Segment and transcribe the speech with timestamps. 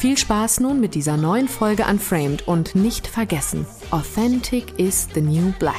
[0.00, 5.52] Viel Spaß nun mit dieser neuen Folge Unframed und nicht vergessen, Authentic is the new
[5.58, 5.74] black.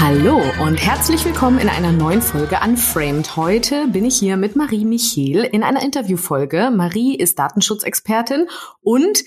[0.00, 3.36] Hallo und herzlich willkommen in einer neuen Folge Unframed.
[3.36, 6.70] Heute bin ich hier mit Marie Michel in einer Interviewfolge.
[6.74, 8.48] Marie ist Datenschutzexpertin
[8.80, 9.24] und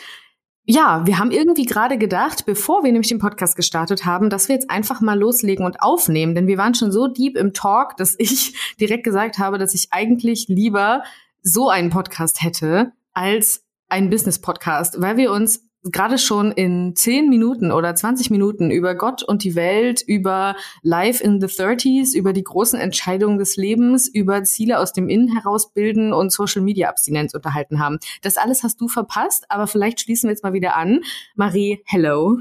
[0.65, 4.55] ja, wir haben irgendwie gerade gedacht, bevor wir nämlich den Podcast gestartet haben, dass wir
[4.55, 8.15] jetzt einfach mal loslegen und aufnehmen, denn wir waren schon so deep im Talk, dass
[8.17, 11.03] ich direkt gesagt habe, dass ich eigentlich lieber
[11.41, 17.71] so einen Podcast hätte als einen Business-Podcast, weil wir uns gerade schon in 10 Minuten
[17.71, 22.43] oder 20 Minuten über Gott und die Welt, über Life in the 30s, über die
[22.43, 27.33] großen Entscheidungen des Lebens, über Ziele aus dem Innen heraus bilden und Social Media Abstinenz
[27.33, 27.99] unterhalten haben.
[28.21, 31.01] Das alles hast du verpasst, aber vielleicht schließen wir jetzt mal wieder an.
[31.35, 32.37] Marie, hello.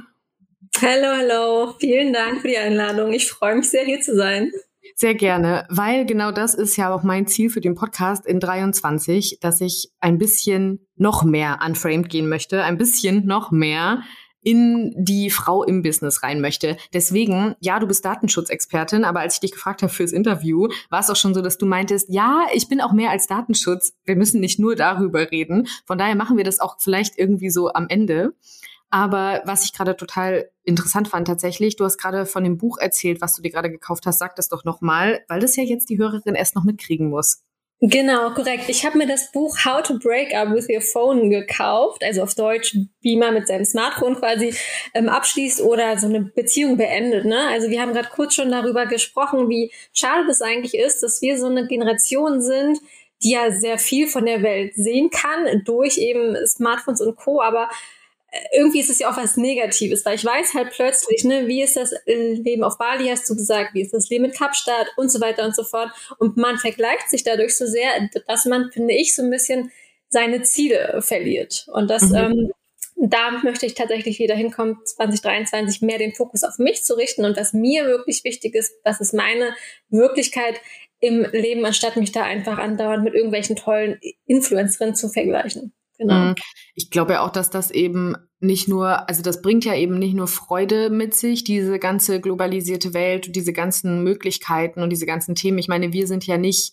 [0.78, 1.74] Hello, hello.
[1.78, 3.12] Vielen Dank für die Einladung.
[3.12, 4.52] Ich freue mich sehr, hier zu sein.
[4.94, 9.38] Sehr gerne, weil genau das ist ja auch mein Ziel für den Podcast in 23,
[9.40, 14.02] dass ich ein bisschen noch mehr unframed gehen möchte, ein bisschen noch mehr
[14.42, 16.76] in die Frau im Business rein möchte.
[16.94, 21.10] Deswegen, ja, du bist Datenschutzexpertin, aber als ich dich gefragt habe fürs Interview, war es
[21.10, 23.92] auch schon so, dass du meintest, ja, ich bin auch mehr als Datenschutz.
[24.04, 25.68] Wir müssen nicht nur darüber reden.
[25.86, 28.32] Von daher machen wir das auch vielleicht irgendwie so am Ende.
[28.90, 33.20] Aber was ich gerade total interessant fand tatsächlich, du hast gerade von dem Buch erzählt,
[33.20, 34.18] was du dir gerade gekauft hast.
[34.18, 37.42] Sag das doch nochmal, weil das ja jetzt die Hörerin erst noch mitkriegen muss.
[37.82, 38.64] Genau, korrekt.
[38.68, 42.34] Ich habe mir das Buch How to Break Up with Your Phone gekauft, also auf
[42.34, 44.54] Deutsch, wie man mit seinem Smartphone quasi
[44.92, 47.24] ähm, abschließt oder so eine Beziehung beendet.
[47.24, 47.38] Ne?
[47.48, 51.38] Also wir haben gerade kurz schon darüber gesprochen, wie schade das eigentlich ist, dass wir
[51.38, 52.78] so eine Generation sind,
[53.22, 57.40] die ja sehr viel von der Welt sehen kann durch eben Smartphones und Co.
[57.40, 57.70] Aber
[58.52, 61.76] irgendwie ist es ja auch was Negatives, weil ich weiß halt plötzlich, ne, wie ist
[61.76, 65.20] das Leben auf Bali, hast du gesagt, wie ist das Leben in Kapstadt und so
[65.20, 65.90] weiter und so fort.
[66.18, 67.90] Und man vergleicht sich dadurch so sehr,
[68.28, 69.72] dass man, finde ich, so ein bisschen
[70.08, 71.66] seine Ziele verliert.
[71.72, 72.16] Und das, mhm.
[72.16, 72.50] ähm,
[72.96, 77.36] da möchte ich tatsächlich wieder hinkommen, 2023 mehr den Fokus auf mich zu richten und
[77.36, 79.54] was mir wirklich wichtig ist, was ist meine
[79.88, 80.60] Wirklichkeit
[81.00, 85.72] im Leben, anstatt mich da einfach andauernd mit irgendwelchen tollen Influencerinnen zu vergleichen.
[86.00, 86.30] Genau.
[86.30, 86.34] Mhm.
[86.74, 90.14] Ich glaube ja auch, dass das eben nicht nur, also das bringt ja eben nicht
[90.14, 95.58] nur Freude mit sich, diese ganze globalisierte Welt, diese ganzen Möglichkeiten und diese ganzen Themen.
[95.58, 96.72] Ich meine, wir sind ja nicht,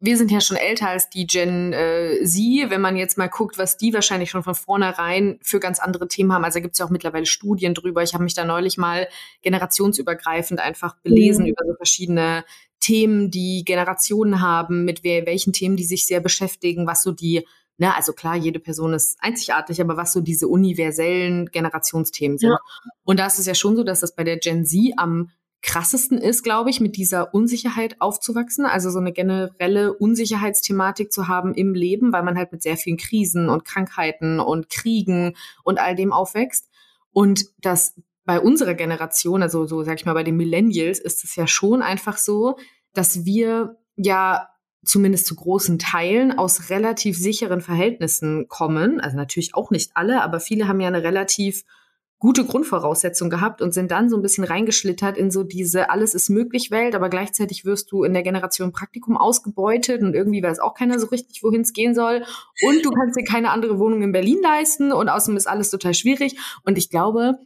[0.00, 3.58] wir sind ja schon älter als die Gen äh, Sie, wenn man jetzt mal guckt,
[3.58, 6.44] was die wahrscheinlich schon von vornherein für ganz andere Themen haben.
[6.44, 8.02] Also da gibt es ja auch mittlerweile Studien drüber.
[8.02, 9.06] Ich habe mich da neulich mal
[9.42, 11.50] generationsübergreifend einfach belesen mhm.
[11.50, 12.42] über so verschiedene
[12.80, 17.46] Themen, die Generationen haben, mit welchen Themen die sich sehr beschäftigen, was so die
[17.82, 22.50] Ne, also klar, jede Person ist einzigartig, aber was so diese universellen Generationsthemen sind.
[22.50, 22.58] Ja.
[23.02, 25.30] Und da ist es ja schon so, dass das bei der Gen Z am
[25.62, 31.54] krassesten ist, glaube ich, mit dieser Unsicherheit aufzuwachsen, also so eine generelle Unsicherheitsthematik zu haben
[31.54, 35.34] im Leben, weil man halt mit sehr vielen Krisen und Krankheiten und Kriegen
[35.64, 36.68] und all dem aufwächst.
[37.10, 41.34] Und das bei unserer Generation, also so sag ich mal bei den Millennials, ist es
[41.34, 42.58] ja schon einfach so,
[42.94, 44.51] dass wir ja
[44.84, 49.00] zumindest zu großen Teilen aus relativ sicheren Verhältnissen kommen.
[49.00, 51.64] Also natürlich auch nicht alle, aber viele haben ja eine relativ
[52.22, 56.30] gute Grundvoraussetzung gehabt und sind dann so ein bisschen reingeschlittert in so diese alles ist
[56.30, 60.74] möglich Welt, aber gleichzeitig wirst du in der Generation Praktikum ausgebeutet und irgendwie weiß auch
[60.74, 62.22] keiner so richtig, wohin es gehen soll
[62.64, 65.94] und du kannst dir keine andere Wohnung in Berlin leisten und außerdem ist alles total
[65.94, 67.40] schwierig und ich glaube,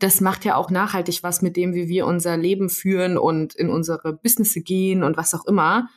[0.00, 3.70] das macht ja auch nachhaltig was mit dem, wie wir unser Leben führen und in
[3.70, 5.88] unsere Businesse gehen und was auch immer.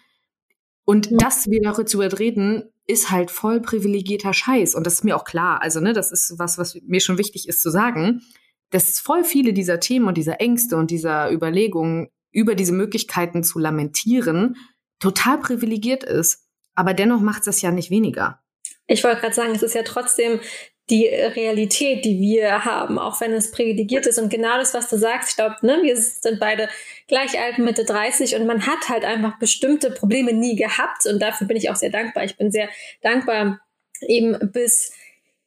[0.85, 1.17] Und ja.
[1.17, 4.75] das wieder zu reden, ist halt voll privilegierter Scheiß.
[4.75, 5.61] Und das ist mir auch klar.
[5.61, 8.21] Also, ne, das ist was, was mir schon wichtig ist zu sagen,
[8.69, 13.59] dass voll viele dieser Themen und dieser Ängste und dieser Überlegungen über diese Möglichkeiten zu
[13.59, 14.57] lamentieren
[14.99, 16.47] total privilegiert ist.
[16.75, 18.39] Aber dennoch macht das ja nicht weniger.
[18.87, 20.39] Ich wollte gerade sagen, es ist ja trotzdem
[20.89, 24.19] die Realität, die wir haben, auch wenn es privilegiert ist.
[24.19, 26.67] Und genau das, was du sagst, ich glaube, ne, wir sind beide
[27.07, 31.05] gleich alt, Mitte 30 und man hat halt einfach bestimmte Probleme nie gehabt.
[31.05, 32.25] Und dafür bin ich auch sehr dankbar.
[32.25, 32.67] Ich bin sehr
[33.01, 33.61] dankbar,
[34.01, 34.91] eben bis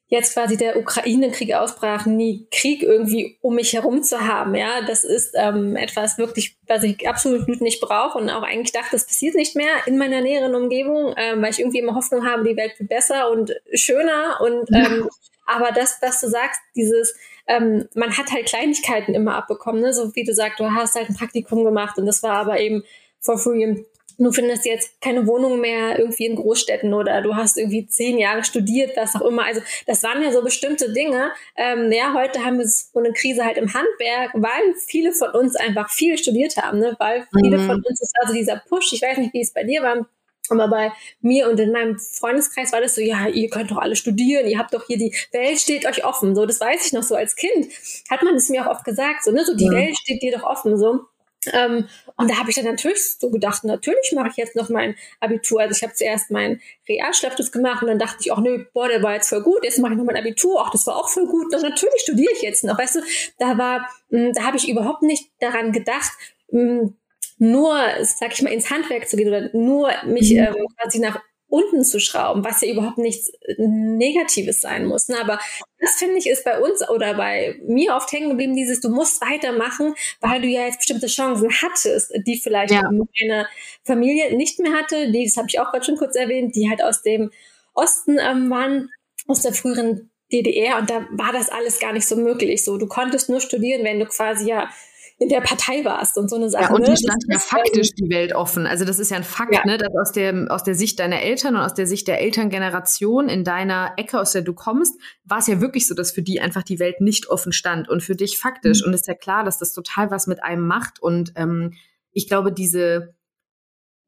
[0.08, 4.54] jetzt quasi der Ukraine-Krieg ausbrach, nie Krieg irgendwie um mich herum zu haben.
[4.54, 8.92] Ja, das ist ähm, etwas wirklich, was ich absolut nicht brauche und auch eigentlich dachte,
[8.92, 12.44] das passiert nicht mehr in meiner näheren Umgebung, ähm, weil ich irgendwie immer Hoffnung habe,
[12.44, 15.08] die Welt wird besser und schöner und ähm,
[15.46, 17.16] aber das, was du sagst, dieses,
[17.46, 19.92] ähm, man hat halt Kleinigkeiten immer abbekommen, ne?
[19.92, 22.82] so wie du sagst, du hast halt ein Praktikum gemacht und das war aber eben
[23.20, 23.84] for free
[24.18, 28.44] du findest jetzt keine Wohnung mehr irgendwie in Großstädten oder du hast irgendwie zehn Jahre
[28.44, 29.44] studiert, was auch immer.
[29.44, 31.30] Also das waren ja so bestimmte Dinge.
[31.56, 35.56] Ähm, ja, heute haben wir so eine Krise halt im Handwerk, weil viele von uns
[35.56, 36.96] einfach viel studiert haben, ne?
[36.98, 37.66] weil viele mhm.
[37.66, 40.06] von uns ist also dieser Push, ich weiß nicht, wie es bei dir war,
[40.48, 43.96] aber bei mir und in meinem Freundeskreis war das so, ja, ihr könnt doch alle
[43.96, 46.34] studieren, ihr habt doch hier die Welt steht euch offen.
[46.34, 47.68] So, das weiß ich noch so als Kind.
[48.08, 49.72] Hat man es mir auch oft gesagt, so, ne, so die ja.
[49.72, 51.06] Welt steht dir doch offen, so.
[51.52, 54.96] Ähm, und da habe ich dann natürlich so gedacht, natürlich mache ich jetzt noch mein
[55.20, 55.60] Abitur.
[55.60, 59.02] Also ich habe zuerst meinen Realschulabschluss gemacht und dann dachte ich, ach nö, boah, der
[59.02, 61.26] war jetzt voll gut, jetzt mache ich noch mein Abitur, ach, das war auch voll
[61.26, 61.54] gut.
[61.54, 62.78] Und natürlich studiere ich jetzt noch.
[62.78, 63.00] Weißt du,
[63.38, 66.12] da war, mh, hm, da habe ich überhaupt nicht daran gedacht,
[66.50, 66.96] mh, hm,
[67.38, 70.38] nur, sag ich mal, ins Handwerk zu gehen oder nur mich mhm.
[70.38, 71.20] ähm, quasi nach
[71.56, 75.08] unten zu schrauben, was ja überhaupt nichts äh, Negatives sein muss.
[75.08, 75.16] Ne?
[75.20, 75.38] Aber
[75.78, 79.20] das finde ich ist bei uns oder bei mir oft hängen geblieben, dieses, du musst
[79.22, 82.82] weitermachen, weil du ja jetzt bestimmte Chancen hattest, die vielleicht ja.
[82.82, 83.46] meine
[83.84, 86.82] Familie nicht mehr hatte, die, das habe ich auch gerade schon kurz erwähnt, die halt
[86.82, 87.30] aus dem
[87.74, 88.90] Osten ähm, waren,
[89.26, 92.64] aus der früheren DDR und da war das alles gar nicht so möglich.
[92.64, 94.68] So, du konntest nur studieren, wenn du quasi ja
[95.18, 96.64] in der Partei warst und so eine Sache.
[96.64, 96.90] Ja, und ne?
[96.90, 98.66] die stand ja faktisch die Welt offen.
[98.66, 99.64] Also das ist ja ein Fakt, ja.
[99.64, 103.30] ne, dass aus der, aus der Sicht deiner Eltern und aus der Sicht der Elterngeneration
[103.30, 106.40] in deiner Ecke, aus der du kommst, war es ja wirklich so, dass für die
[106.40, 108.82] einfach die Welt nicht offen stand und für dich faktisch.
[108.82, 108.88] Mhm.
[108.88, 111.00] Und es ist ja klar, dass das total was mit einem macht.
[111.00, 111.72] Und ähm,
[112.12, 113.14] ich glaube, diese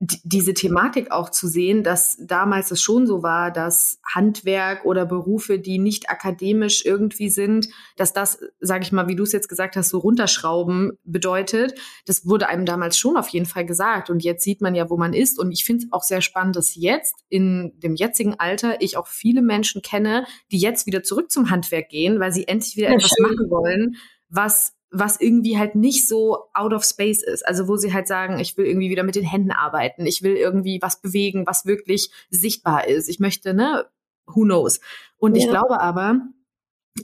[0.00, 5.58] diese Thematik auch zu sehen, dass damals es schon so war, dass Handwerk oder Berufe,
[5.58, 9.74] die nicht akademisch irgendwie sind, dass das, sage ich mal, wie du es jetzt gesagt
[9.74, 11.74] hast, so runterschrauben bedeutet.
[12.06, 14.08] Das wurde einem damals schon auf jeden Fall gesagt.
[14.08, 15.36] Und jetzt sieht man ja, wo man ist.
[15.36, 19.08] Und ich finde es auch sehr spannend, dass jetzt in dem jetzigen Alter ich auch
[19.08, 22.94] viele Menschen kenne, die jetzt wieder zurück zum Handwerk gehen, weil sie endlich wieder ja,
[22.94, 23.26] etwas schön.
[23.26, 23.96] machen wollen,
[24.28, 27.46] was was irgendwie halt nicht so out of space ist.
[27.46, 30.36] Also wo sie halt sagen, ich will irgendwie wieder mit den Händen arbeiten, ich will
[30.36, 33.08] irgendwie was bewegen, was wirklich sichtbar ist.
[33.08, 33.86] Ich möchte, ne,
[34.26, 34.80] who knows.
[35.18, 35.42] Und ja.
[35.42, 36.20] ich glaube aber,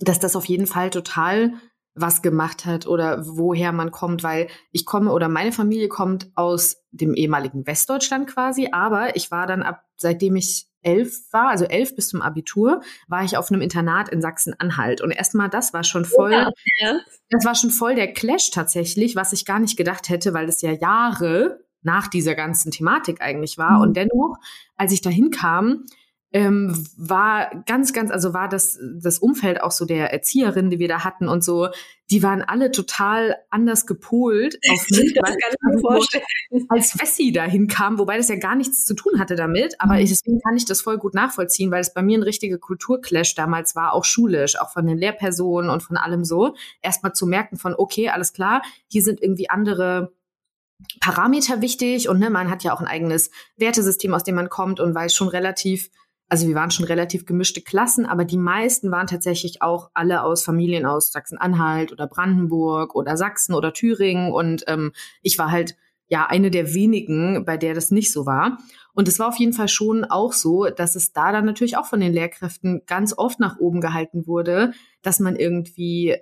[0.01, 1.55] dass das auf jeden Fall total
[1.95, 6.83] was gemacht hat oder woher man kommt, weil ich komme oder meine Familie kommt aus
[6.91, 11.95] dem ehemaligen Westdeutschland quasi, aber ich war dann ab, seitdem ich elf war, also elf
[11.97, 15.01] bis zum Abitur, war ich auf einem Internat in Sachsen-Anhalt.
[15.01, 17.01] Und erstmal, das war schon voll, ja.
[17.31, 20.63] das war schon voll der Clash tatsächlich, was ich gar nicht gedacht hätte, weil das
[20.63, 23.77] ja Jahre nach dieser ganzen Thematik eigentlich war.
[23.77, 23.83] Mhm.
[23.83, 24.37] Und dennoch,
[24.77, 25.85] als ich da hinkam,
[26.35, 30.89] ähm, war ganz, ganz, also war das, das Umfeld auch so der Erzieherin, die wir
[30.89, 31.69] da hatten und so,
[32.11, 36.25] die waren alle total anders gepolt auf mich, das kann ich vorstellen.
[36.71, 40.11] als Wessi da hinkam, wobei das ja gar nichts zu tun hatte damit, aber ich,
[40.11, 43.77] deswegen kann ich das voll gut nachvollziehen, weil es bei mir ein richtiger Kulturclash damals
[43.77, 47.77] war, auch schulisch, auch von den Lehrpersonen und von allem so, erstmal zu merken von,
[47.79, 50.13] okay, alles klar, hier sind irgendwie andere
[50.99, 54.81] Parameter wichtig und ne, man hat ja auch ein eigenes Wertesystem, aus dem man kommt
[54.81, 55.91] und weiß schon relativ
[56.29, 60.43] also wir waren schon relativ gemischte Klassen, aber die meisten waren tatsächlich auch alle aus
[60.43, 64.33] Familien aus Sachsen-Anhalt oder Brandenburg oder Sachsen oder Thüringen.
[64.33, 65.77] Und ähm, ich war halt
[66.09, 68.59] ja eine der wenigen, bei der das nicht so war.
[68.95, 71.87] Und es war auf jeden Fall schon auch so, dass es da dann natürlich auch
[71.87, 76.17] von den Lehrkräften ganz oft nach oben gehalten wurde, dass man irgendwie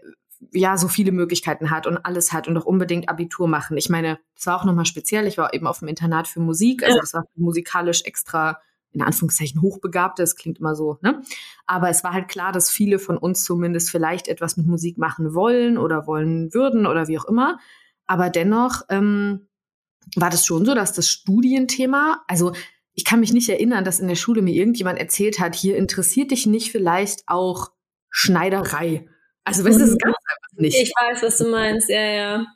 [0.51, 3.77] ja so viele Möglichkeiten hat und alles hat und auch unbedingt Abitur machen.
[3.77, 5.27] Ich meine, das war auch nochmal speziell.
[5.29, 8.59] Ich war eben auf dem Internat für Musik, also das war musikalisch extra
[8.93, 11.23] in Anführungszeichen hochbegabte, das klingt immer so, ne?
[11.67, 15.35] Aber es war halt klar, dass viele von uns zumindest vielleicht etwas mit Musik machen
[15.35, 17.59] wollen oder wollen würden oder wie auch immer.
[18.07, 19.49] Aber dennoch ähm,
[20.17, 22.53] war das schon so, dass das Studienthema, also
[22.95, 26.31] ich kann mich nicht erinnern, dass in der Schule mir irgendjemand erzählt hat, hier interessiert
[26.31, 27.73] dich nicht vielleicht auch
[28.11, 29.07] Schneiderei.
[29.45, 30.77] Also weißt du, das ist ganz einfach nicht.
[30.81, 32.47] Ich weiß, was du meinst, ja, ja.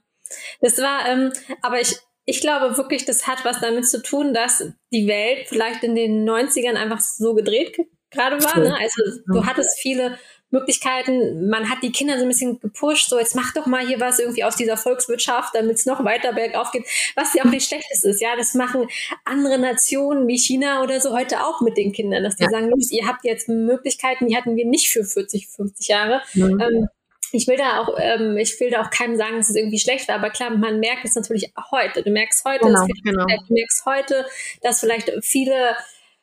[0.61, 4.65] Das war, ähm, aber ich, ich glaube wirklich, das hat was damit zu tun, dass
[4.93, 7.79] die Welt vielleicht in den 90ern einfach so gedreht
[8.11, 8.59] gerade war.
[8.59, 8.77] Ne?
[8.77, 10.19] Also du hattest viele
[10.51, 13.99] Möglichkeiten, man hat die Kinder so ein bisschen gepusht, so jetzt mach doch mal hier
[14.01, 17.67] was irgendwie aus dieser Volkswirtschaft, damit es noch weiter bergauf geht, was ja auch nicht
[17.67, 18.87] schlechtes ist, ja, das machen
[19.25, 22.51] andere Nationen wie China oder so heute auch mit den Kindern, dass die ja.
[22.51, 26.23] sagen, ihr habt jetzt Möglichkeiten, die hatten wir nicht für 40, 50 Jahre.
[26.35, 26.61] Mhm.
[26.61, 26.89] Ähm,
[27.33, 30.09] ich will da auch, ähm, ich will da auch keinem sagen, dass es irgendwie schlecht
[30.09, 32.03] war, aber klar, man merkt es natürlich heute.
[32.03, 33.27] Du merkst heute, genau, genau.
[33.27, 34.27] du merkst heute,
[34.63, 35.77] dass vielleicht viele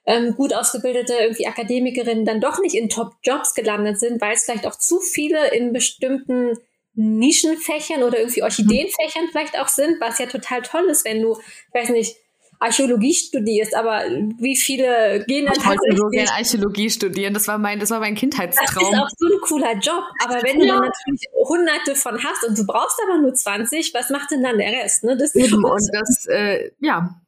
[0.05, 4.67] ähm, gut ausgebildete irgendwie Akademikerinnen dann doch nicht in Top-Jobs gelandet sind, weil es vielleicht
[4.67, 6.57] auch zu viele in bestimmten
[6.95, 11.74] Nischenfächern oder irgendwie Orchideenfächern vielleicht auch sind, was ja total toll ist, wenn du, ich
[11.74, 12.17] weiß nicht,
[12.63, 14.03] Archäologie studierst, aber
[14.38, 15.93] wie viele gehen dann ich tatsächlich...
[15.93, 18.91] Ich wollte so gerne Archäologie studieren, das war mein, das war mein Kindheitstraum.
[18.91, 20.65] Das ist auch so ein cooler Job, aber wenn ja.
[20.65, 24.43] du dann natürlich hunderte von hast und du brauchst aber nur 20, was macht denn
[24.43, 25.03] dann der Rest?
[25.03, 25.17] Ne?
[25.17, 27.20] Das Eben, und das, äh, ja,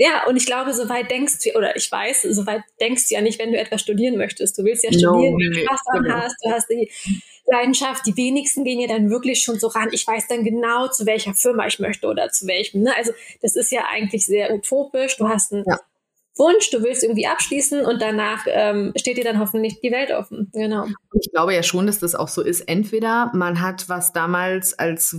[0.00, 3.40] ja, und ich glaube, soweit denkst du, oder ich weiß, soweit denkst du ja nicht,
[3.40, 4.56] wenn du etwas studieren möchtest.
[4.56, 6.14] Du willst ja studieren, no, du Spaß dran genau.
[6.14, 6.88] hast, du hast die
[7.50, 8.06] Leidenschaft.
[8.06, 11.34] Die wenigsten gehen ja dann wirklich schon so ran, ich weiß dann genau, zu welcher
[11.34, 12.82] Firma ich möchte oder zu welchem.
[12.82, 12.92] Ne?
[12.96, 13.12] Also
[13.42, 15.16] das ist ja eigentlich sehr utopisch.
[15.16, 15.78] Du hast einen ja.
[16.36, 20.50] Wunsch, du willst irgendwie abschließen und danach ähm, steht dir dann hoffentlich die Welt offen.
[20.52, 20.86] Genau.
[21.20, 22.62] Ich glaube ja schon, dass das auch so ist.
[22.62, 25.16] Entweder man hat was damals als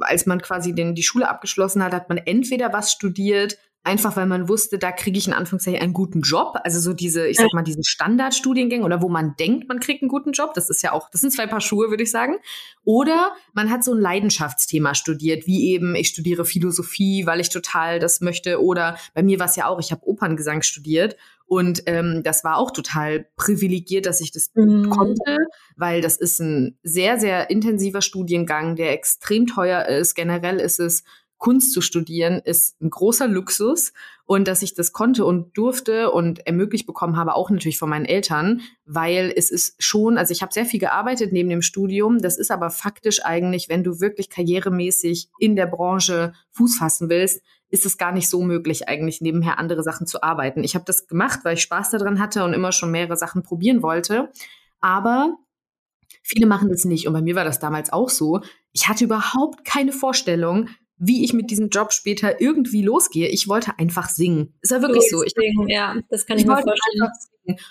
[0.00, 4.26] als man quasi den, die Schule abgeschlossen hat, hat man entweder was studiert, einfach weil
[4.26, 6.56] man wusste, da kriege ich in Anführungszeichen einen guten Job.
[6.64, 10.08] Also so diese, ich sag mal, diese Standardstudiengänge oder wo man denkt, man kriegt einen
[10.08, 10.54] guten Job.
[10.54, 12.36] Das ist ja auch, das sind zwei Paar Schuhe, würde ich sagen.
[12.84, 18.00] Oder man hat so ein Leidenschaftsthema studiert, wie eben, ich studiere Philosophie, weil ich total
[18.00, 18.62] das möchte.
[18.62, 21.16] Oder bei mir war es ja auch, ich habe Operngesang studiert.
[21.46, 24.90] Und ähm, das war auch total privilegiert, dass ich das mhm.
[24.90, 25.36] konnte,
[25.76, 30.16] weil das ist ein sehr, sehr intensiver Studiengang, der extrem teuer ist.
[30.16, 31.04] Generell ist es
[31.38, 33.92] Kunst zu studieren ist ein großer Luxus
[34.24, 38.06] und dass ich das konnte und durfte und ermöglicht bekommen habe, auch natürlich von meinen
[38.06, 42.38] Eltern, weil es ist schon, also ich habe sehr viel gearbeitet neben dem Studium, das
[42.38, 47.86] ist aber faktisch eigentlich, wenn du wirklich karrieremäßig in der Branche Fuß fassen willst, ist
[47.86, 50.64] es gar nicht so möglich, eigentlich nebenher andere Sachen zu arbeiten.
[50.64, 53.82] Ich habe das gemacht, weil ich Spaß daran hatte und immer schon mehrere Sachen probieren
[53.82, 54.30] wollte.
[54.80, 55.36] Aber
[56.22, 57.06] viele machen das nicht.
[57.06, 58.40] Und bei mir war das damals auch so.
[58.72, 63.28] Ich hatte überhaupt keine Vorstellung, wie ich mit diesem Job später irgendwie losgehe.
[63.28, 64.54] Ich wollte einfach singen.
[64.62, 65.22] Ist ja wirklich so.
[65.22, 67.10] Ich, singen, ja, das kann ich, ich mir vorstellen.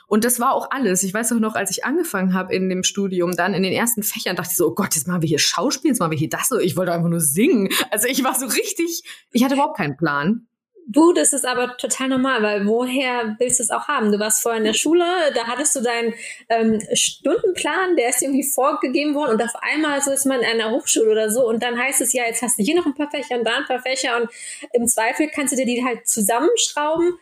[0.07, 1.03] Und das war auch alles.
[1.03, 4.03] Ich weiß auch noch, als ich angefangen habe in dem Studium, dann in den ersten
[4.03, 6.29] Fächern, dachte ich so, oh Gott, jetzt machen wir hier Schauspiel, jetzt machen wir hier
[6.29, 6.49] das.
[6.49, 6.59] So.
[6.59, 7.69] Ich wollte einfach nur singen.
[7.91, 10.47] Also ich war so richtig, ich hatte überhaupt keinen Plan.
[10.87, 14.11] Du, das ist aber total normal, weil woher willst du es auch haben?
[14.11, 16.13] Du warst vorher in der Schule, da hattest du deinen
[16.47, 20.69] ähm, Stundenplan, der ist irgendwie vorgegeben worden und auf einmal so ist man in einer
[20.69, 23.09] Hochschule oder so und dann heißt es ja, jetzt hast du hier noch ein paar
[23.09, 24.29] Fächer und da ein paar Fächer und
[24.73, 27.17] im Zweifel kannst du dir die halt zusammenschrauben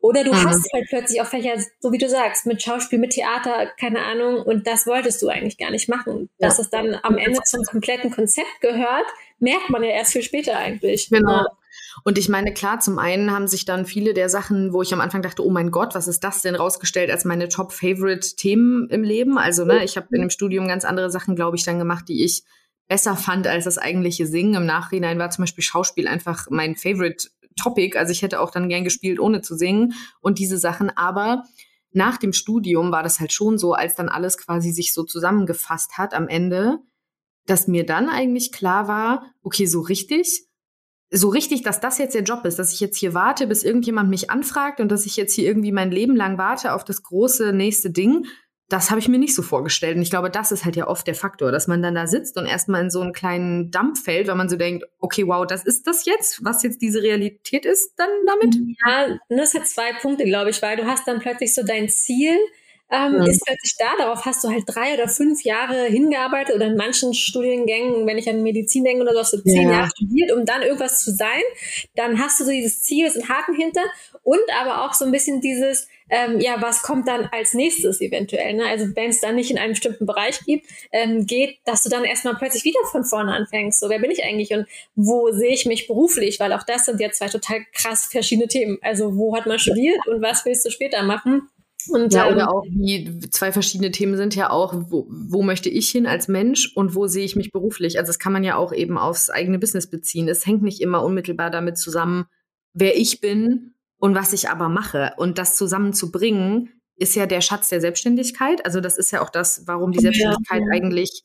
[0.00, 0.44] oder du mhm.
[0.44, 4.42] hast halt plötzlich auch Fächer, so wie du sagst, mit Schauspiel, mit Theater, keine Ahnung
[4.42, 6.28] und das wolltest du eigentlich gar nicht machen.
[6.38, 6.64] Dass ja.
[6.64, 9.06] es dann am Ende zum kompletten Konzept gehört,
[9.40, 11.08] merkt man ja erst viel später eigentlich.
[11.10, 11.46] Genau.
[12.04, 15.00] Und ich meine, klar, zum einen haben sich dann viele der Sachen, wo ich am
[15.00, 19.38] Anfang dachte, oh mein Gott, was ist das denn, rausgestellt als meine Top-Favorite-Themen im Leben.
[19.38, 22.24] Also, ne, ich habe in dem Studium ganz andere Sachen, glaube ich, dann gemacht, die
[22.24, 22.44] ich
[22.88, 24.54] besser fand als das eigentliche Singen.
[24.54, 27.98] Im Nachhinein war zum Beispiel Schauspiel einfach mein Favorite Topic.
[27.98, 30.90] Also ich hätte auch dann gern gespielt, ohne zu singen und diese Sachen.
[30.90, 31.44] Aber
[31.92, 35.98] nach dem Studium war das halt schon so, als dann alles quasi sich so zusammengefasst
[35.98, 36.78] hat am Ende,
[37.46, 40.46] dass mir dann eigentlich klar war, okay, so richtig
[41.12, 44.08] so richtig, dass das jetzt der Job ist, dass ich jetzt hier warte, bis irgendjemand
[44.08, 47.52] mich anfragt und dass ich jetzt hier irgendwie mein Leben lang warte auf das große
[47.52, 48.26] nächste Ding,
[48.72, 49.96] das habe ich mir nicht so vorgestellt.
[49.96, 52.38] Und ich glaube, das ist halt ja oft der Faktor, dass man dann da sitzt
[52.38, 55.64] und erstmal in so einen kleinen Dampf fällt, weil man so denkt, okay, wow, das
[55.64, 58.56] ist das jetzt, was jetzt diese Realität ist dann damit?
[58.86, 62.38] Ja, das hat zwei Punkte, glaube ich, weil du hast dann plötzlich so dein Ziel,
[62.92, 63.22] ähm, mhm.
[63.26, 63.86] ist plötzlich da.
[63.98, 68.28] Darauf hast du halt drei oder fünf Jahre hingearbeitet oder in manchen Studiengängen, wenn ich
[68.28, 69.78] an Medizin denke oder so, hast du zehn ja.
[69.78, 71.42] Jahre studiert, um dann irgendwas zu sein.
[71.96, 73.82] Dann hast du so dieses Ziel, ist ein Haken hinter
[74.22, 78.54] und aber auch so ein bisschen dieses, ähm, ja, was kommt dann als nächstes eventuell?
[78.54, 78.66] Ne?
[78.66, 82.04] Also wenn es dann nicht in einem bestimmten Bereich gibt, ähm, geht, dass du dann
[82.04, 83.80] erstmal plötzlich wieder von vorne anfängst.
[83.80, 86.38] So, wer bin ich eigentlich und wo sehe ich mich beruflich?
[86.38, 88.78] Weil auch das sind ja zwei total krass verschiedene Themen.
[88.82, 91.48] Also wo hat man studiert und was willst du später machen?
[91.88, 95.68] Und, ja, oder ähm, auch wie zwei verschiedene Themen sind ja auch, wo, wo möchte
[95.68, 97.98] ich hin als Mensch und wo sehe ich mich beruflich?
[97.98, 100.28] Also das kann man ja auch eben aufs eigene Business beziehen.
[100.28, 102.26] Es hängt nicht immer unmittelbar damit zusammen,
[102.72, 105.12] wer ich bin und was ich aber mache.
[105.16, 108.64] Und das zusammenzubringen, ist ja der Schatz der Selbstständigkeit.
[108.64, 110.72] Also das ist ja auch das, warum die Selbstständigkeit ja, ja.
[110.72, 111.24] eigentlich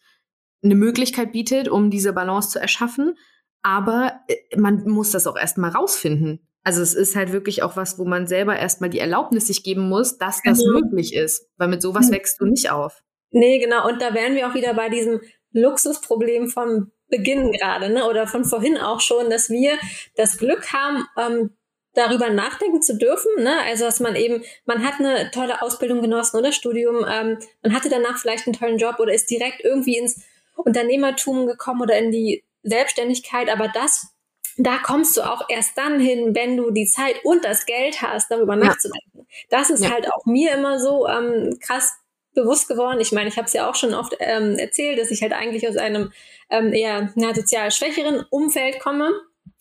[0.64, 3.16] eine Möglichkeit bietet, um diese Balance zu erschaffen.
[3.62, 6.47] Aber äh, man muss das auch erstmal rausfinden.
[6.68, 9.88] Also es ist halt wirklich auch was, wo man selber erstmal die Erlaubnis sich geben
[9.88, 10.82] muss, dass das genau.
[10.82, 11.48] möglich ist.
[11.56, 13.04] Weil mit sowas wächst du nicht auf.
[13.32, 13.88] Nee, genau.
[13.88, 15.22] Und da wären wir auch wieder bei diesem
[15.54, 18.04] Luxusproblem vom Beginn gerade, ne?
[18.10, 19.78] Oder von vorhin auch schon, dass wir
[20.18, 21.52] das Glück haben, ähm,
[21.94, 23.32] darüber nachdenken zu dürfen.
[23.38, 23.62] Ne?
[23.62, 27.88] Also dass man eben, man hat eine tolle Ausbildung genossen oder Studium, ähm, man hatte
[27.88, 30.22] danach vielleicht einen tollen Job oder ist direkt irgendwie ins
[30.58, 34.17] Unternehmertum gekommen oder in die Selbstständigkeit, aber das
[34.58, 38.32] da kommst du auch erst dann hin, wenn du die Zeit und das Geld hast,
[38.32, 38.66] darüber ja.
[38.66, 39.28] nachzudenken.
[39.50, 39.92] Das ist ja.
[39.92, 41.94] halt auch mir immer so ähm, krass
[42.34, 43.00] bewusst geworden.
[43.00, 45.68] Ich meine, ich habe es ja auch schon oft ähm, erzählt, dass ich halt eigentlich
[45.68, 46.12] aus einem
[46.50, 49.12] ähm, eher na, sozial schwächeren Umfeld komme.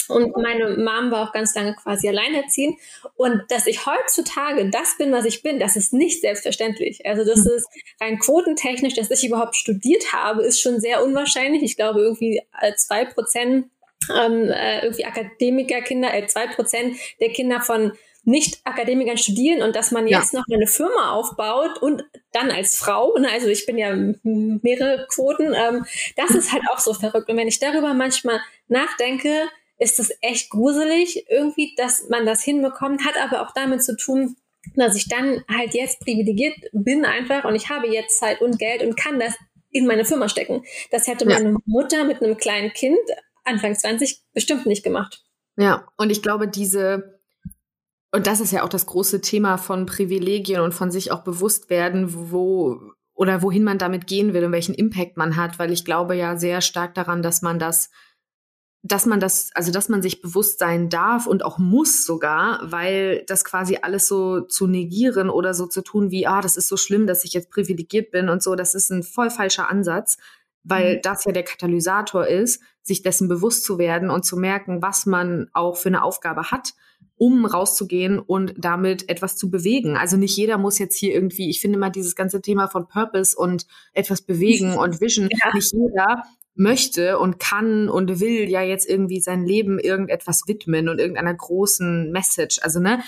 [0.08, 2.78] Und meine Mom war auch ganz lange quasi alleinerziehend.
[3.16, 7.04] Und dass ich heutzutage das bin, was ich bin, das ist nicht selbstverständlich.
[7.06, 7.52] Also das hm.
[7.56, 7.68] ist
[8.00, 11.62] rein quotentechnisch, dass ich überhaupt studiert habe, ist schon sehr unwahrscheinlich.
[11.62, 13.66] Ich glaube irgendwie äh, zwei Prozent
[14.14, 17.92] ähm, äh, irgendwie Akademikerkinder, äh, zwei Prozent der Kinder von
[18.26, 20.40] nicht-Akademikern studieren und dass man jetzt ja.
[20.40, 25.54] noch eine Firma aufbaut und dann als Frau, ne, also ich bin ja mehrere Quoten,
[25.54, 25.86] ähm,
[26.16, 27.30] das ist halt auch so verrückt.
[27.30, 29.48] Und wenn ich darüber manchmal nachdenke,
[29.78, 34.36] ist es echt gruselig irgendwie, dass man das hinbekommt, hat aber auch damit zu tun,
[34.74, 38.82] dass ich dann halt jetzt privilegiert bin einfach und ich habe jetzt Zeit und Geld
[38.82, 39.34] und kann das
[39.70, 40.64] in meine Firma stecken.
[40.90, 41.56] Das hätte meine ja.
[41.66, 42.98] Mutter mit einem kleinen Kind
[43.46, 45.22] Anfang 20 bestimmt nicht gemacht.
[45.56, 47.20] Ja, und ich glaube, diese,
[48.12, 51.70] und das ist ja auch das große Thema von Privilegien und von sich auch bewusst
[51.70, 52.80] werden, wo
[53.14, 56.36] oder wohin man damit gehen will und welchen Impact man hat, weil ich glaube ja
[56.36, 57.90] sehr stark daran, dass man das
[58.88, 63.24] dass man das, also dass man sich bewusst sein darf und auch muss sogar, weil
[63.26, 66.76] das quasi alles so zu negieren oder so zu tun wie, ah, das ist so
[66.76, 70.18] schlimm, dass ich jetzt privilegiert bin und so, das ist ein voll falscher Ansatz,
[70.66, 71.02] weil mhm.
[71.02, 75.48] das ja der Katalysator ist, sich dessen bewusst zu werden und zu merken, was man
[75.52, 76.74] auch für eine Aufgabe hat,
[77.16, 79.96] um rauszugehen und damit etwas zu bewegen.
[79.96, 83.36] Also nicht jeder muss jetzt hier irgendwie, ich finde mal dieses ganze Thema von Purpose
[83.36, 85.54] und etwas bewegen und Vision, ja.
[85.54, 90.98] nicht jeder möchte und kann und will ja jetzt irgendwie sein Leben irgendetwas widmen und
[90.98, 92.58] irgendeiner großen Message.
[92.62, 93.00] Also, ne?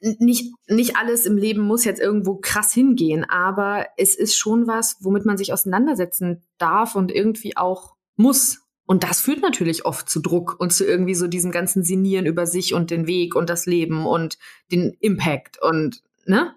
[0.00, 4.98] Nicht, nicht alles im Leben muss jetzt irgendwo krass hingehen, aber es ist schon was,
[5.00, 8.60] womit man sich auseinandersetzen darf und irgendwie auch muss.
[8.86, 12.46] Und das führt natürlich oft zu Druck und zu irgendwie so diesem ganzen Sinieren über
[12.46, 14.38] sich und den Weg und das Leben und
[14.70, 16.54] den Impact und, ne?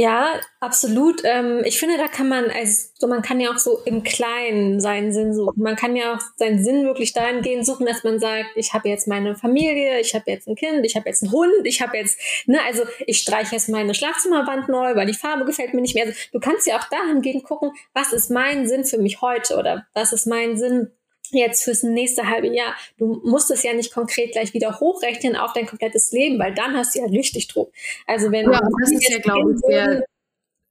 [0.00, 1.22] Ja, absolut.
[1.24, 5.12] Ähm, ich finde, da kann man, also man kann ja auch so im Kleinen seinen
[5.12, 5.60] Sinn suchen.
[5.60, 9.08] Man kann ja auch seinen Sinn wirklich dahingehend suchen, dass man sagt, ich habe jetzt
[9.08, 12.16] meine Familie, ich habe jetzt ein Kind, ich habe jetzt einen Hund, ich habe jetzt,
[12.46, 16.04] ne, also ich streiche jetzt meine Schlafzimmerwand neu, weil die Farbe gefällt mir nicht mehr.
[16.04, 19.88] Also du kannst ja auch dahingehend gucken, was ist mein Sinn für mich heute oder
[19.94, 20.92] was ist mein Sinn
[21.30, 22.74] jetzt fürs nächste halbe Jahr.
[22.96, 26.76] Du musst es ja nicht konkret gleich wieder hochrechnen auf dein komplettes Leben, weil dann
[26.76, 27.72] hast du ja richtig Druck.
[28.06, 30.04] Also wenn ja, das ist ja, glaube ich, der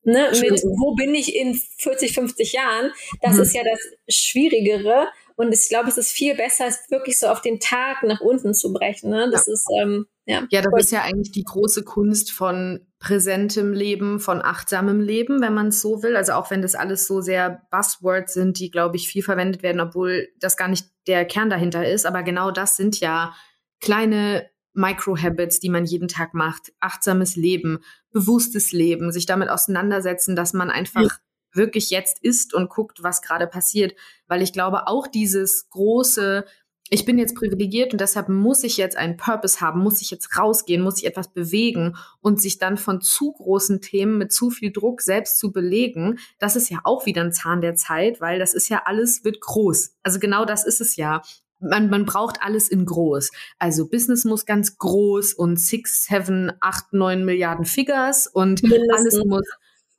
[0.03, 2.91] ne, mit wo bin ich in 40, 50 Jahren,
[3.21, 3.41] das mhm.
[3.41, 5.07] ist ja das Schwierigere.
[5.35, 8.55] Und ich glaube, es ist viel besser, es wirklich so auf den Tag nach unten
[8.55, 9.11] zu brechen.
[9.11, 9.29] Ne?
[9.31, 9.53] Das ja.
[9.53, 14.41] ist ähm, ja, ja, das ist ja eigentlich die große Kunst von präsentem Leben, von
[14.41, 16.17] achtsamem Leben, wenn man es so will.
[16.17, 19.79] Also auch wenn das alles so sehr Buzzwords sind, die, glaube ich, viel verwendet werden,
[19.79, 22.05] obwohl das gar nicht der Kern dahinter ist.
[22.05, 23.33] Aber genau das sind ja
[23.79, 26.73] kleine Micro-Habits, die man jeden Tag macht.
[26.81, 27.79] Achtsames Leben,
[28.11, 31.17] bewusstes Leben, sich damit auseinandersetzen, dass man einfach ja.
[31.53, 33.95] wirklich jetzt ist und guckt, was gerade passiert.
[34.27, 36.43] Weil ich glaube, auch dieses große
[36.89, 40.37] ich bin jetzt privilegiert und deshalb muss ich jetzt einen Purpose haben, muss ich jetzt
[40.37, 44.71] rausgehen, muss ich etwas bewegen und sich dann von zu großen Themen mit zu viel
[44.71, 48.53] Druck selbst zu belegen, das ist ja auch wieder ein Zahn der Zeit, weil das
[48.53, 49.95] ist ja alles wird groß.
[50.03, 51.21] Also genau das ist es ja.
[51.59, 53.31] Man, man braucht alles in groß.
[53.57, 58.93] Also Business muss ganz groß und six, seven, acht, neun Milliarden Figures und Mindestens.
[58.93, 59.49] alles muss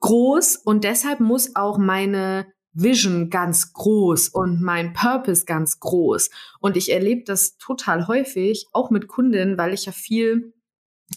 [0.00, 2.46] groß und deshalb muss auch meine
[2.80, 6.30] Vision ganz groß und mein Purpose ganz groß.
[6.60, 10.52] Und ich erlebe das total häufig, auch mit Kundinnen, weil ich ja viel,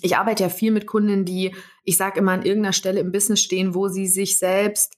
[0.01, 3.41] ich arbeite ja viel mit Kundinnen, die, ich sage immer, an irgendeiner Stelle im Business
[3.41, 4.97] stehen, wo sie sich selbst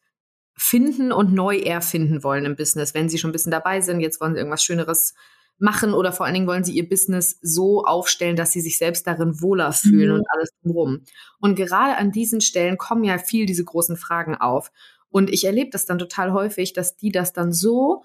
[0.55, 2.93] finden und neu erfinden wollen im Business.
[2.93, 5.13] Wenn sie schon ein bisschen dabei sind, jetzt wollen sie irgendwas Schöneres
[5.59, 9.07] machen oder vor allen Dingen wollen sie ihr Business so aufstellen, dass sie sich selbst
[9.07, 10.15] darin wohler fühlen mhm.
[10.19, 11.01] und alles drumherum.
[11.39, 14.71] Und gerade an diesen Stellen kommen ja viel diese großen Fragen auf.
[15.13, 18.03] Und ich erlebe das dann total häufig, dass die das dann so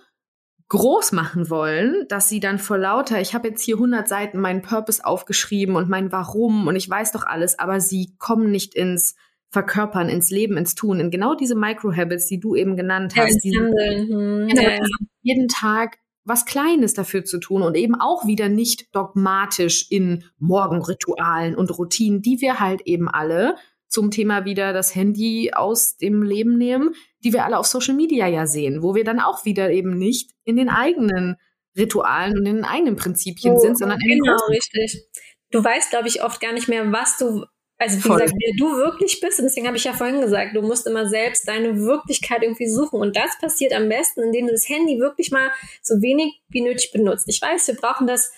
[0.69, 4.61] groß machen wollen, dass sie dann vor lauter, ich habe jetzt hier 100 Seiten meinen
[4.61, 9.17] Purpose aufgeschrieben und mein Warum und ich weiß doch alles, aber sie kommen nicht ins
[9.49, 13.43] Verkörpern, ins Leben, ins Tun, in genau diese Microhabits, die du eben genannt hast.
[13.43, 14.87] Ja, hm, ja, ja.
[15.23, 21.57] Jeden Tag was Kleines dafür zu tun und eben auch wieder nicht dogmatisch in Morgenritualen
[21.57, 23.55] und Routinen, die wir halt eben alle
[23.89, 28.27] zum Thema wieder das Handy aus dem Leben nehmen, die wir alle auf Social Media
[28.27, 31.37] ja sehen, wo wir dann auch wieder eben nicht in den eigenen
[31.77, 35.05] Ritualen und in den eigenen Prinzipien oh, sind, sondern genau richtig.
[35.51, 37.45] Du weißt, glaube ich, oft gar nicht mehr, was du
[37.79, 38.19] Also wie Voll.
[38.19, 41.09] gesagt, wer du wirklich bist, und deswegen habe ich ja vorhin gesagt, du musst immer
[41.09, 43.01] selbst deine Wirklichkeit irgendwie suchen.
[43.01, 46.91] Und das passiert am besten, indem du das Handy wirklich mal so wenig wie nötig
[46.93, 47.29] benutzt.
[47.29, 48.33] Ich weiß, wir brauchen das